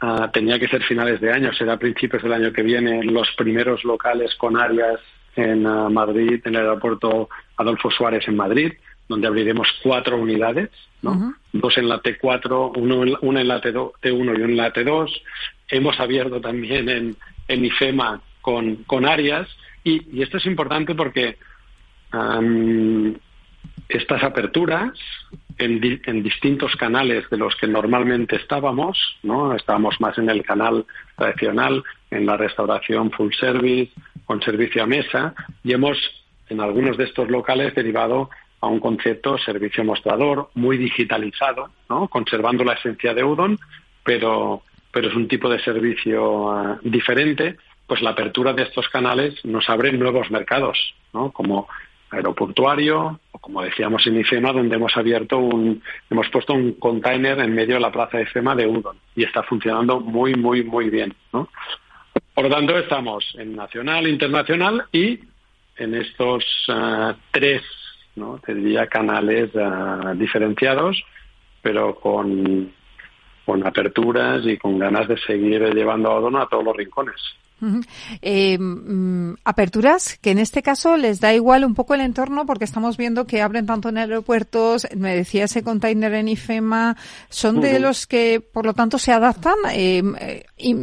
Ah, 0.04 0.28
tenía 0.32 0.58
que 0.58 0.66
ser 0.66 0.82
finales 0.82 1.20
de 1.20 1.30
año, 1.30 1.52
será 1.52 1.76
principios 1.76 2.24
del 2.24 2.32
año 2.32 2.52
que 2.52 2.64
viene, 2.64 3.04
los 3.04 3.30
primeros 3.36 3.84
locales 3.84 4.34
con 4.34 4.56
áreas 4.56 4.98
en 5.36 5.64
ah, 5.64 5.88
Madrid, 5.88 6.42
en 6.44 6.56
el 6.56 6.62
aeropuerto 6.62 7.28
Adolfo 7.56 7.88
Suárez 7.88 8.26
en 8.26 8.34
Madrid, 8.34 8.72
donde 9.08 9.26
abriremos 9.26 9.68
cuatro 9.82 10.16
unidades, 10.16 10.70
¿no? 11.02 11.34
dos 11.52 11.76
en 11.78 11.88
la 11.88 12.00
T4, 12.00 12.72
uno, 12.76 13.18
una 13.20 13.40
en 13.40 13.48
la 13.48 13.60
T2, 13.60 13.92
T1 14.02 14.38
y 14.38 14.42
una 14.42 14.44
en 14.44 14.56
la 14.56 14.72
T2. 14.72 15.10
Hemos 15.68 15.98
abierto 16.00 16.40
también 16.40 16.88
en, 16.88 17.16
en 17.48 17.64
IFEMA 17.64 18.20
con, 18.40 18.76
con 18.84 19.06
áreas 19.06 19.48
y, 19.84 20.22
esto 20.22 20.36
es 20.36 20.46
importante 20.46 20.94
porque 20.94 21.36
estas 23.88 24.22
aperturas 24.22 24.92
en, 25.58 26.22
distintos 26.22 26.74
canales 26.76 27.28
de 27.30 27.36
los 27.36 27.54
que 27.56 27.66
normalmente 27.66 28.36
estábamos, 28.36 28.98
¿no? 29.22 29.54
Estábamos 29.54 30.00
más 30.00 30.16
en 30.18 30.28
el 30.28 30.42
canal 30.42 30.84
tradicional, 31.16 31.82
en 32.10 32.26
la 32.26 32.36
restauración 32.36 33.10
full 33.10 33.32
service, 33.38 33.92
con 34.24 34.42
servicio 34.42 34.82
a 34.82 34.86
mesa, 34.86 35.34
y 35.62 35.72
hemos, 35.72 35.98
en 36.48 36.60
algunos 36.60 36.96
de 36.96 37.04
estos 37.04 37.28
locales, 37.28 37.74
derivado 37.74 38.30
a 38.62 38.68
un 38.68 38.78
concepto 38.78 39.36
servicio 39.38 39.84
mostrador, 39.84 40.48
muy 40.54 40.78
digitalizado, 40.78 41.70
¿no? 41.88 42.08
Conservando 42.08 42.64
la 42.64 42.74
esencia 42.74 43.12
de 43.12 43.24
Udon, 43.24 43.58
pero, 44.04 44.62
pero 44.92 45.08
es 45.08 45.14
un 45.14 45.26
tipo 45.26 45.48
de 45.50 45.60
servicio 45.60 46.50
ah, 46.50 46.78
diferente, 46.82 47.56
pues 47.86 48.00
la 48.02 48.10
apertura 48.10 48.52
de 48.52 48.62
estos 48.62 48.88
canales 48.88 49.44
nos 49.44 49.68
abre 49.68 49.92
nuevos 49.92 50.30
mercados, 50.30 50.78
¿no? 51.12 51.32
Como 51.32 51.68
aeroportuario 52.12 53.18
o 53.32 53.38
como 53.40 53.62
decíamos 53.62 54.06
en 54.06 54.20
IFEMA, 54.20 54.52
donde 54.52 54.76
hemos 54.76 54.96
abierto 54.96 55.38
un, 55.38 55.82
hemos 56.08 56.28
puesto 56.28 56.54
un 56.54 56.74
container 56.74 57.40
en 57.40 57.52
medio 57.54 57.74
de 57.74 57.80
la 57.80 57.90
plaza 57.90 58.18
de 58.18 58.26
FEMA 58.26 58.54
de 58.54 58.68
Udon 58.68 58.96
y 59.16 59.24
está 59.24 59.42
funcionando 59.42 59.98
muy, 59.98 60.34
muy, 60.34 60.62
muy 60.62 60.88
bien. 60.88 61.12
¿no? 61.32 61.48
Por 62.32 62.44
lo 62.44 62.50
tanto, 62.50 62.78
estamos 62.78 63.34
en 63.38 63.56
nacional, 63.56 64.06
internacional 64.06 64.84
y 64.92 65.18
en 65.78 65.94
estos 65.94 66.44
uh, 66.68 67.12
tres, 67.32 67.62
¿no? 68.16 68.38
te 68.38 68.54
diría, 68.54 68.86
canales 68.86 69.50
uh, 69.54 70.14
diferenciados, 70.16 71.02
pero 71.62 71.94
con, 71.94 72.72
con 73.44 73.66
aperturas 73.66 74.44
y 74.44 74.56
con 74.58 74.78
ganas 74.78 75.08
de 75.08 75.18
seguir 75.18 75.62
llevando 75.74 76.10
a 76.10 76.16
Odon 76.16 76.36
a 76.36 76.46
todos 76.46 76.64
los 76.64 76.76
rincones. 76.76 77.20
Eh, 78.22 78.58
mm, 78.58 79.34
aperturas 79.44 80.18
que 80.20 80.32
en 80.32 80.38
este 80.38 80.62
caso 80.62 80.96
les 80.96 81.20
da 81.20 81.32
igual 81.32 81.64
un 81.64 81.74
poco 81.74 81.94
el 81.94 82.00
entorno 82.00 82.44
porque 82.44 82.64
estamos 82.64 82.96
viendo 82.96 83.24
que 83.24 83.40
abren 83.40 83.66
tanto 83.66 83.88
en 83.88 83.98
aeropuertos, 83.98 84.88
me 84.96 85.14
decía 85.14 85.44
ese 85.44 85.62
container 85.62 86.12
en 86.14 86.28
IFEMA, 86.28 86.96
son 87.28 87.60
de 87.60 87.78
los 87.78 88.08
que 88.08 88.40
por 88.40 88.66
lo 88.66 88.74
tanto 88.74 88.98
se 88.98 89.12
adaptan, 89.12 89.54
eh, 89.70 90.02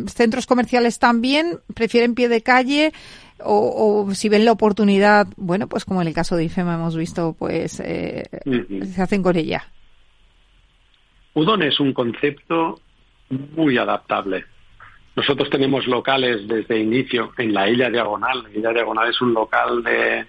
centros 0.08 0.46
comerciales 0.46 1.00
también, 1.00 1.60
prefieren 1.74 2.16
pie 2.16 2.30
de 2.30 2.42
calle, 2.42 2.94
o, 3.44 4.06
o, 4.08 4.14
si 4.14 4.30
ven 4.30 4.46
la 4.46 4.52
oportunidad, 4.52 5.28
bueno, 5.38 5.68
pues 5.68 5.86
como 5.86 6.02
en 6.02 6.08
el 6.08 6.14
caso 6.14 6.36
de 6.36 6.46
IFEMA 6.46 6.76
hemos 6.76 6.96
visto, 6.96 7.36
pues 7.38 7.80
eh, 7.80 8.24
se 8.84 9.02
hacen 9.02 9.24
con 9.24 9.36
ella. 9.36 9.68
Udon 11.34 11.64
es 11.64 11.80
un 11.80 11.94
concepto 11.94 12.80
muy 13.30 13.78
adaptable. 13.78 14.46
Nosotros 15.16 15.50
tenemos 15.50 15.88
locales 15.88 16.48
desde 16.48 16.80
inicio 16.80 17.32
en 17.38 17.54
la 17.54 17.70
Isla 17.70 17.90
Diagonal. 17.90 18.44
La 18.44 18.50
Isla 18.52 18.74
Diagonal 18.74 19.10
es 19.10 19.22
un 19.22 19.34
local 19.34 19.84
de, 19.84 20.26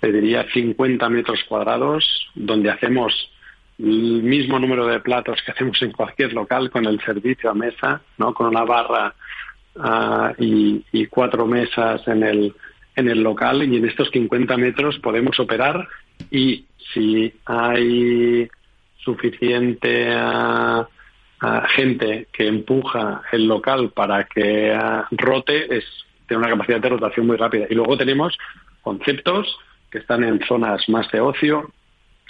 te 0.00 0.12
diría, 0.12 0.46
50 0.52 1.08
metros 1.08 1.40
cuadrados, 1.48 2.28
donde 2.34 2.70
hacemos 2.70 3.30
el 3.78 4.22
mismo 4.22 4.58
número 4.58 4.86
de 4.86 5.00
platos 5.00 5.40
que 5.44 5.52
hacemos 5.52 5.80
en 5.82 5.92
cualquier 5.92 6.32
local 6.32 6.70
con 6.70 6.86
el 6.86 7.00
servicio 7.00 7.50
a 7.50 7.54
mesa, 7.54 8.00
¿no? 8.18 8.32
con 8.32 8.46
una 8.46 8.64
barra 8.64 9.14
uh, 9.76 10.32
y, 10.38 10.84
y, 10.92 11.06
cuatro 11.06 11.46
mesas 11.46 12.06
en 12.06 12.22
el, 12.22 12.54
en 12.96 13.08
el 13.08 13.22
local 13.22 13.62
y 13.62 13.76
en 13.76 13.86
estos 13.86 14.10
50 14.10 14.56
metros 14.56 14.98
podemos 14.98 15.38
operar 15.40 15.88
y 16.30 16.66
si 16.92 17.32
hay 17.46 18.48
suficiente 18.98 20.14
uh, 20.16 20.84
gente 21.68 22.28
que 22.32 22.46
empuja 22.46 23.22
el 23.32 23.46
local 23.46 23.90
para 23.90 24.24
que 24.24 24.78
rote 25.10 25.76
es 25.76 25.84
tiene 26.26 26.46
una 26.46 26.50
capacidad 26.50 26.80
de 26.80 26.88
rotación 26.88 27.26
muy 27.26 27.36
rápida. 27.36 27.66
Y 27.68 27.74
luego 27.74 27.96
tenemos 27.96 28.38
conceptos 28.80 29.58
que 29.90 29.98
están 29.98 30.24
en 30.24 30.40
zonas 30.46 30.88
más 30.88 31.10
de 31.10 31.20
ocio, 31.20 31.70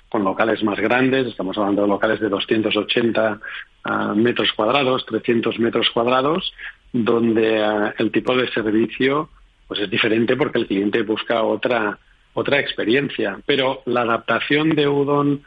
con 0.09 0.25
locales 0.25 0.63
más 0.63 0.79
grandes, 0.79 1.27
estamos 1.27 1.57
hablando 1.57 1.83
de 1.83 1.89
locales 1.89 2.21
de 2.21 2.29
280 2.29 3.41
uh, 3.85 4.15
metros 4.15 4.53
cuadrados, 4.53 5.07
300 5.07 5.59
metros 5.59 5.89
cuadrados, 5.91 6.53
donde 6.93 7.63
uh, 7.63 7.93
el 7.99 8.11
tipo 8.11 8.37
de 8.37 8.51
servicio 8.51 9.31
pues 9.67 9.81
es 9.81 9.91
diferente 9.91 10.37
porque 10.37 10.59
el 10.59 10.67
cliente 10.67 11.03
busca 11.03 11.43
otra 11.43 11.99
otra 12.35 12.61
experiencia. 12.61 13.39
Pero 13.47 13.83
la 13.87 14.03
adaptación 14.03 14.71
de 14.71 14.89
Udon 14.89 15.43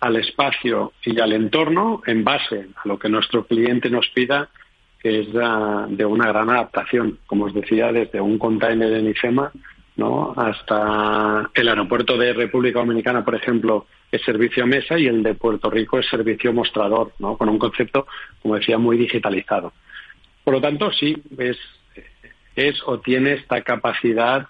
al 0.00 0.16
espacio 0.16 0.92
y 1.04 1.20
al 1.20 1.32
entorno 1.32 2.02
en 2.06 2.24
base 2.24 2.68
a 2.76 2.88
lo 2.88 2.98
que 2.98 3.08
nuestro 3.08 3.46
cliente 3.46 3.90
nos 3.90 4.08
pida, 4.08 4.48
es 5.02 5.32
de 5.32 6.04
una 6.04 6.28
gran 6.28 6.50
adaptación, 6.50 7.18
como 7.26 7.46
os 7.46 7.54
decía, 7.54 7.90
desde 7.92 8.20
un 8.20 8.38
container 8.38 8.92
en 8.92 9.08
IFEMA 9.08 9.50
¿no? 9.96 10.34
hasta 10.36 11.50
el 11.54 11.68
aeropuerto 11.68 12.18
de 12.18 12.32
República 12.34 12.80
Dominicana, 12.80 13.24
por 13.24 13.34
ejemplo, 13.34 13.86
es 14.12 14.20
servicio 14.22 14.66
mesa 14.66 14.98
y 14.98 15.06
el 15.06 15.22
de 15.22 15.34
Puerto 15.34 15.70
Rico 15.70 15.98
es 15.98 16.06
servicio 16.06 16.52
mostrador, 16.52 17.12
¿no? 17.18 17.36
con 17.36 17.48
un 17.48 17.58
concepto, 17.58 18.06
como 18.42 18.56
decía, 18.56 18.76
muy 18.76 18.98
digitalizado. 18.98 19.72
Por 20.44 20.54
lo 20.54 20.60
tanto, 20.60 20.90
sí, 20.92 21.16
es, 21.38 21.56
es 22.56 22.76
o 22.86 22.98
tiene 23.00 23.34
esta 23.34 23.62
capacidad 23.62 24.48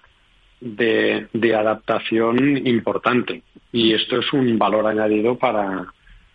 de, 0.60 1.28
de 1.32 1.54
adaptación 1.54 2.66
importante 2.66 3.42
y 3.72 3.94
esto 3.94 4.18
es 4.18 4.32
un 4.32 4.58
valor 4.58 4.86
añadido 4.86 5.36
para, 5.36 5.86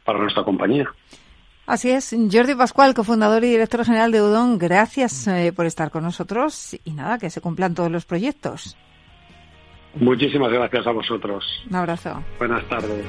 para 0.03 0.19
nuestra 0.19 0.43
compañía. 0.43 0.89
Así 1.65 1.89
es. 1.89 2.15
Jordi 2.31 2.53
Pascual, 2.53 2.93
cofundador 2.93 3.43
y 3.43 3.49
director 3.49 3.83
general 3.83 4.11
de 4.11 4.21
Udon, 4.21 4.59
gracias 4.59 5.27
eh, 5.27 5.51
por 5.55 5.65
estar 5.65 5.89
con 5.89 6.03
nosotros 6.03 6.79
y 6.83 6.91
nada, 6.91 7.17
que 7.17 7.29
se 7.29 7.41
cumplan 7.41 7.73
todos 7.73 7.91
los 7.91 8.05
proyectos. 8.05 8.77
Muchísimas 9.95 10.51
gracias 10.51 10.85
a 10.85 10.91
vosotros. 10.91 11.43
Un 11.69 11.75
abrazo. 11.75 12.23
Buenas 12.37 12.67
tardes. 12.67 13.05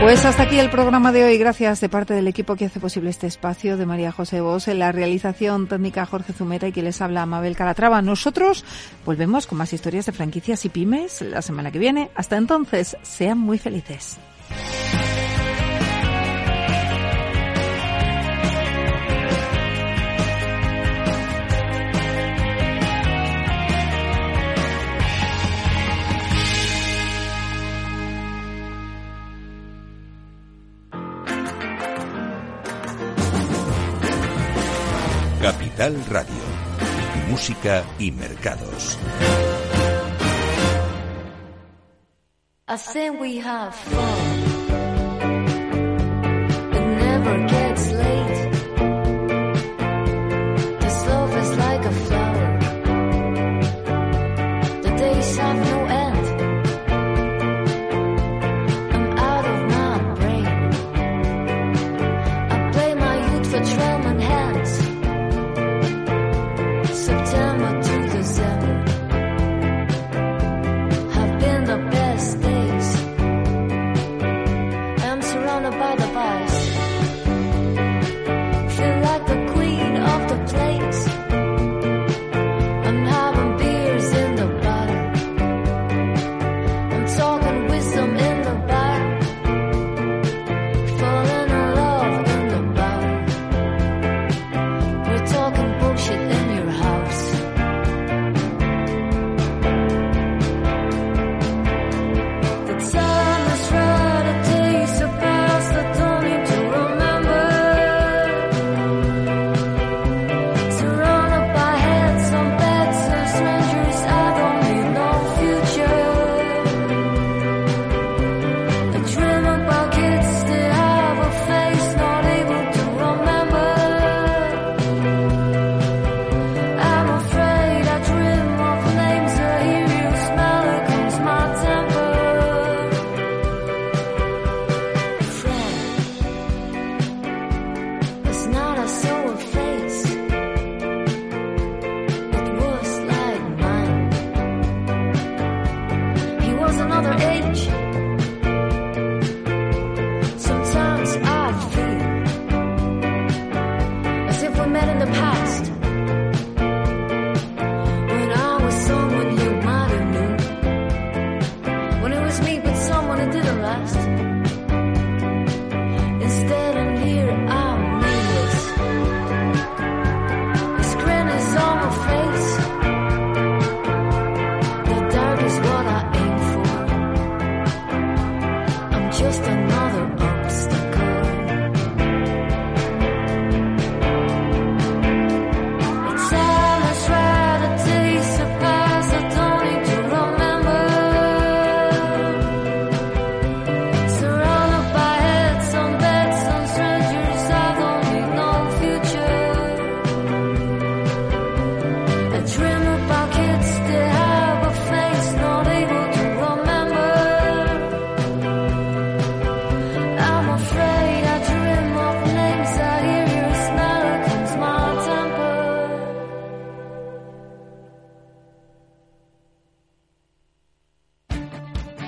Pues 0.00 0.24
hasta 0.24 0.44
aquí 0.44 0.60
el 0.60 0.70
programa 0.70 1.10
de 1.10 1.24
hoy. 1.24 1.38
Gracias 1.38 1.80
de 1.80 1.88
parte 1.88 2.14
del 2.14 2.28
equipo 2.28 2.54
que 2.54 2.66
hace 2.66 2.78
posible 2.78 3.10
este 3.10 3.26
espacio 3.26 3.76
de 3.76 3.84
María 3.84 4.12
José 4.12 4.40
Bos, 4.40 4.68
en 4.68 4.78
la 4.78 4.92
realización 4.92 5.66
técnica 5.66 6.06
Jorge 6.06 6.32
Zumeta 6.32 6.68
y 6.68 6.72
que 6.72 6.82
les 6.82 7.02
habla 7.02 7.26
Mabel 7.26 7.56
Calatrava. 7.56 8.00
Nosotros 8.00 8.64
volvemos 9.04 9.48
con 9.48 9.58
más 9.58 9.72
historias 9.72 10.06
de 10.06 10.12
franquicias 10.12 10.64
y 10.64 10.68
pymes 10.68 11.20
la 11.22 11.42
semana 11.42 11.72
que 11.72 11.80
viene. 11.80 12.10
Hasta 12.14 12.36
entonces, 12.36 12.96
sean 13.02 13.38
muy 13.38 13.58
felices. 13.58 14.18
Capital 35.78 36.04
Radio. 36.10 36.34
Música 37.28 37.84
y 38.00 38.10
mercados. 38.10 38.98
I 42.66 42.76
say 42.76 43.10
we 43.10 43.38
have 43.38 43.72
fun. 43.72 44.67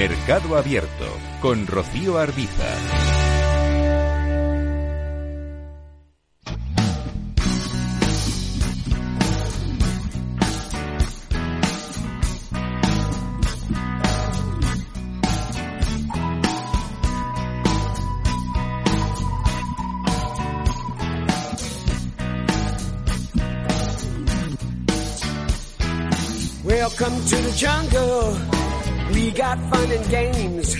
Mercado 0.00 0.56
Abierto 0.56 1.04
con 1.42 1.66
Rocío 1.66 2.16
Arbiza. 2.16 2.64
Welcome 26.64 27.22
to 27.26 27.36
the 27.36 27.52
jungle. 27.54 28.59
We 29.30 29.36
got 29.36 29.58
fun 29.70 29.92
and 29.92 30.08
games. 30.10 30.76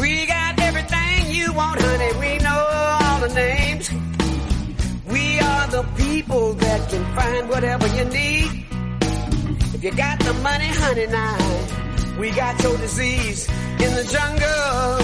We 0.00 0.26
got 0.26 0.60
everything 0.60 1.32
you 1.34 1.52
want, 1.54 1.80
honey. 1.82 2.12
We 2.20 2.38
know 2.38 2.66
all 3.02 3.18
the 3.18 3.34
names. 3.34 3.90
We 5.10 5.40
are 5.40 5.66
the 5.66 5.82
people 5.96 6.52
that 6.52 6.88
can 6.88 7.04
find 7.16 7.48
whatever 7.48 7.88
you 7.88 8.04
need. 8.04 8.66
If 9.74 9.82
you 9.82 9.90
got 9.90 10.20
the 10.20 10.34
money, 10.34 10.68
honey, 10.68 11.06
now 11.08 11.36
we 12.20 12.30
got 12.30 12.62
your 12.62 12.76
disease 12.78 13.48
in 13.48 13.90
the 13.98 14.04
jungle. 14.14 14.98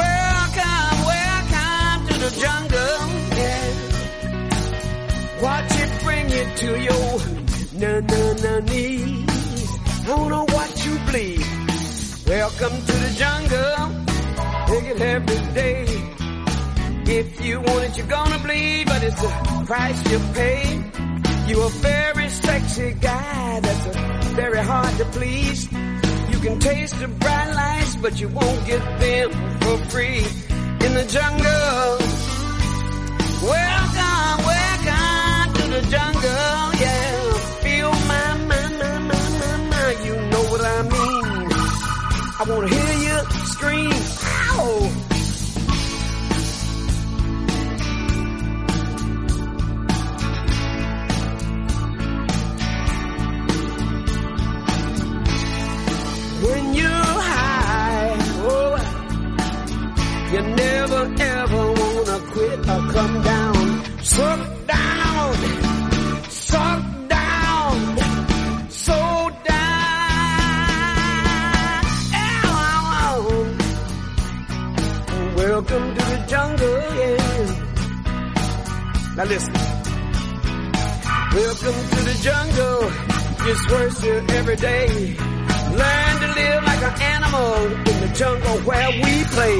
Welcome, 0.00 0.96
welcome 1.12 2.06
to 2.08 2.14
the 2.24 2.30
jungle. 2.40 3.00
Yeah. 3.36 3.68
Watch 5.42 5.72
it 5.82 5.90
bring 6.04 6.30
you 6.30 6.44
to 6.62 6.70
your 6.88 7.20
na 7.82 8.00
na 8.00 8.32
na 8.44 8.60
knees. 8.60 9.26
I 10.08 10.14
wanna 10.14 10.42
watch 10.56 10.77
you 10.88 10.98
bleed. 11.10 11.46
Welcome 12.26 12.76
to 12.88 12.94
the 13.04 13.12
jungle. 13.22 13.76
Take 14.68 14.86
it 14.94 15.00
every 15.00 15.54
day. 15.54 15.84
If 17.18 17.44
you 17.44 17.60
want 17.60 17.84
it, 17.84 17.96
you're 17.96 18.06
gonna 18.06 18.38
bleed, 18.38 18.86
but 18.86 19.02
it's 19.02 19.20
the 19.20 19.30
price 19.66 20.00
you 20.10 20.18
pay. 20.34 20.62
You're 21.48 21.66
a 21.66 21.76
very 21.90 22.28
sexy 22.28 22.92
guy 23.00 23.60
that's 23.60 23.86
very 24.42 24.62
hard 24.62 24.94
to 24.98 25.04
please. 25.16 25.60
You 26.32 26.38
can 26.44 26.58
taste 26.60 26.98
the 27.00 27.08
bright 27.08 27.52
lights, 27.54 27.96
but 27.96 28.20
you 28.20 28.28
won't 28.28 28.66
get 28.66 28.82
them 29.00 29.30
for 29.62 29.76
free 29.92 30.24
in 30.84 30.90
the 30.98 31.06
jungle. 31.16 31.88
Welcome, 33.54 34.36
welcome 34.52 35.48
to 35.58 35.64
the 35.76 35.82
jungle, 35.94 36.57
wanna 42.48 42.68
hear 42.68 42.92
you 43.06 43.18
scream, 43.44 43.92
ow! 43.92 44.90
When 56.42 56.74
you're 56.74 56.88
high, 56.88 58.16
oh, 58.50 58.76
you 60.32 60.40
never 60.40 61.02
ever 61.20 61.72
wanna 61.80 62.18
quit 62.32 62.58
or 62.60 62.92
come 62.92 63.22
down. 63.22 63.84
Suck 64.02 64.57
Now 79.18 79.24
listen. 79.24 79.52
Welcome 81.34 81.78
to 81.90 82.00
the 82.06 82.16
jungle. 82.22 82.92
It's 83.50 83.68
worse 83.68 84.00
here 84.00 84.24
every 84.28 84.54
day. 84.54 84.86
Learn 84.86 86.14
to 86.22 86.28
live 86.38 86.62
like 86.62 86.82
an 86.86 87.02
animal 87.02 87.54
in 87.66 87.96
the 87.98 88.14
jungle 88.14 88.58
where 88.62 88.90
we 88.90 89.24
play. 89.34 89.58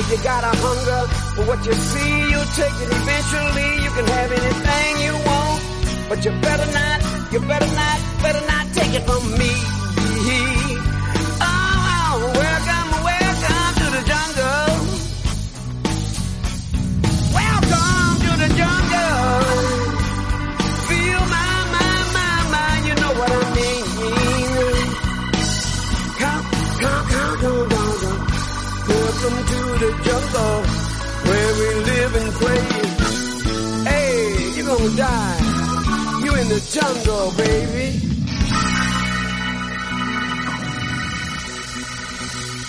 If 0.00 0.10
you 0.10 0.18
got 0.24 0.42
a 0.42 0.50
hunger 0.50 1.02
for 1.36 1.44
what 1.46 1.64
you 1.64 1.74
see, 1.74 2.30
you'll 2.30 2.52
take 2.58 2.74
it 2.74 2.90
eventually. 2.90 3.70
You 3.84 3.90
can 3.94 4.06
have 4.18 4.32
anything 4.32 4.90
you 5.06 5.14
want, 5.30 6.08
but 6.08 6.24
you 6.24 6.32
better 6.42 6.72
not, 6.72 7.32
you 7.32 7.38
better 7.38 7.70
not, 7.70 7.98
better 8.20 8.46
not 8.48 8.66
take 8.74 8.94
it 8.94 9.02
from 9.06 9.30
me. 9.38 9.73
Die. 34.90 36.20
You 36.24 36.34
in 36.34 36.48
the 36.48 36.60
jungle, 36.70 37.32
baby. 37.38 38.13